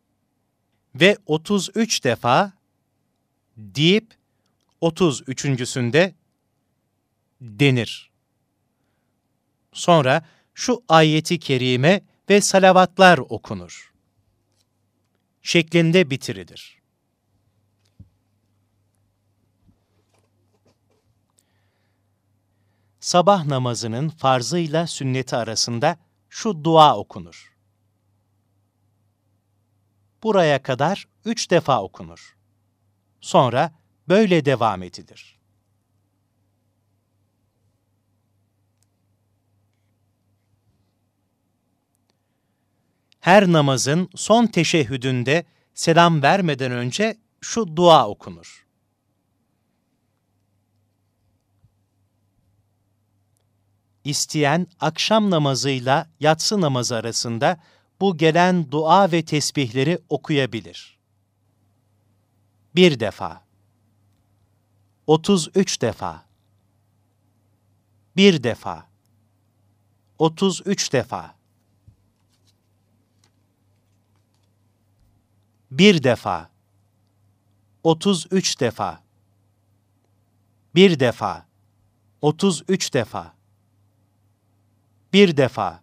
ve 0.95 1.17
33 1.27 2.05
defa 2.05 2.53
deyip 3.57 4.15
33.sünde 4.83 6.15
denir. 7.41 8.11
Sonra 9.73 10.25
şu 10.55 10.83
ayeti 10.89 11.39
kerime 11.39 12.01
ve 12.31 12.41
salavatlar 12.41 13.19
okunur. 13.19 13.94
Şeklinde 15.45 16.11
bitirilir. 16.11 16.83
Sabah 23.01 23.45
namazının 23.45 24.09
farzıyla 24.09 24.87
sünneti 24.87 25.37
arasında 25.37 25.97
şu 26.29 26.65
dua 26.65 26.97
okunur. 26.97 27.55
Buraya 30.23 30.63
kadar 30.63 31.09
üç 31.25 31.51
defa 31.51 31.83
okunur. 31.83 32.37
Sonra 33.21 33.73
böyle 34.09 34.45
devam 34.45 34.83
edilir. 34.83 35.39
Her 43.25 43.53
namazın 43.53 44.09
son 44.15 44.47
teşehhüdünde 44.47 45.45
selam 45.75 46.23
vermeden 46.23 46.73
önce 46.73 47.17
şu 47.41 47.77
dua 47.77 48.09
okunur. 48.09 48.67
İsteyen 54.05 54.67
akşam 54.81 55.31
namazıyla 55.31 56.11
yatsı 56.21 56.61
namazı 56.61 56.97
arasında 56.97 57.61
bu 58.01 58.17
gelen 58.17 58.71
dua 58.71 59.13
ve 59.13 59.25
tesbihleri 59.25 59.99
okuyabilir. 60.09 60.99
Bir 62.75 63.01
defa, 63.01 63.45
33 65.07 65.83
defa, 65.83 66.27
bir 68.17 68.43
defa, 68.43 68.89
33 70.19 70.93
defa, 70.93 71.35
bir 75.79 76.03
defa, 76.03 76.51
33 77.83 78.61
defa, 78.61 79.03
bir 80.75 81.01
defa, 81.01 81.47
33 82.23 82.95
defa, 82.95 83.35
bir 85.13 85.37
defa, 85.37 85.83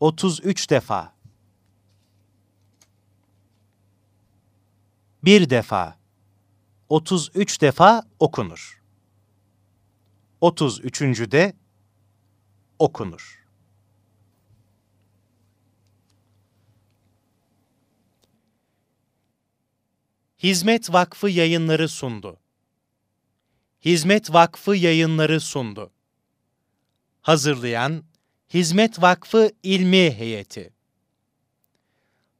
33 0.00 0.70
defa, 0.70 1.14
bir 5.24 5.50
defa, 5.50 5.98
33 6.88 7.60
defa 7.60 8.02
okunur. 8.18 8.82
33. 10.40 11.30
de 11.30 11.56
okunur. 12.78 13.39
Hizmet 20.42 20.92
Vakfı 20.92 21.28
yayınları 21.28 21.88
sundu. 21.88 22.40
Hizmet 23.84 24.32
Vakfı 24.32 24.76
yayınları 24.76 25.40
sundu. 25.40 25.92
Hazırlayan 27.22 28.04
Hizmet 28.54 29.02
Vakfı 29.02 29.52
İlmi 29.62 30.10
Heyeti. 30.10 30.72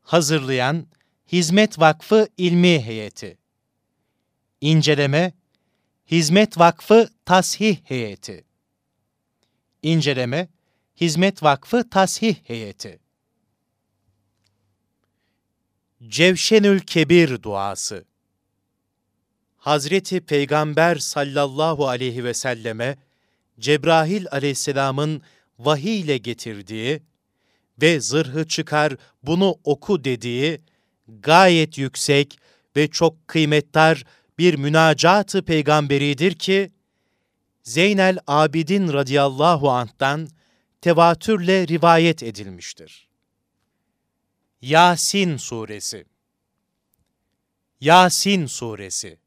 Hazırlayan 0.03 0.86
Hizmet 1.32 1.78
Vakfı 1.78 2.28
İlmi 2.36 2.82
Heyeti. 2.82 3.38
İnceleme 4.61 5.32
Hizmet 6.11 6.59
Vakfı 6.59 7.11
Tasih 7.24 7.76
Heyeti. 7.84 8.44
İnceleme 9.82 10.48
Hizmet 11.01 11.42
Vakfı 11.42 11.90
Tasih 11.90 12.34
Heyeti. 12.44 13.01
Cevşenül 16.09 16.80
Kebir 16.80 17.42
duası 17.42 18.05
Hazreti 19.57 20.20
Peygamber 20.20 20.96
sallallahu 20.96 21.88
aleyhi 21.88 22.24
ve 22.24 22.34
selleme 22.34 22.96
Cebrail 23.59 24.26
aleyhisselamın 24.30 25.22
vahiy 25.59 26.01
ile 26.01 26.18
getirdiği 26.18 27.03
ve 27.82 28.01
zırhı 28.01 28.48
çıkar 28.48 28.96
bunu 29.22 29.59
oku 29.64 30.05
dediği 30.05 30.61
gayet 31.09 31.78
yüksek 31.78 32.38
ve 32.76 32.88
çok 32.88 33.28
kıymetdar 33.28 34.05
bir 34.38 34.55
münacatı 34.55 35.44
peygamberidir 35.44 36.34
ki, 36.34 36.72
Zeynel 37.62 38.18
Abidin 38.26 38.92
radıyallahu 38.92 39.70
anh'tan 39.70 40.28
tevatürle 40.80 41.68
rivayet 41.68 42.22
edilmiştir. 42.22 43.09
Yasin 44.62 45.38
Suresi. 45.38 46.04
Yasin 47.80 48.46
Suresi 48.46 49.18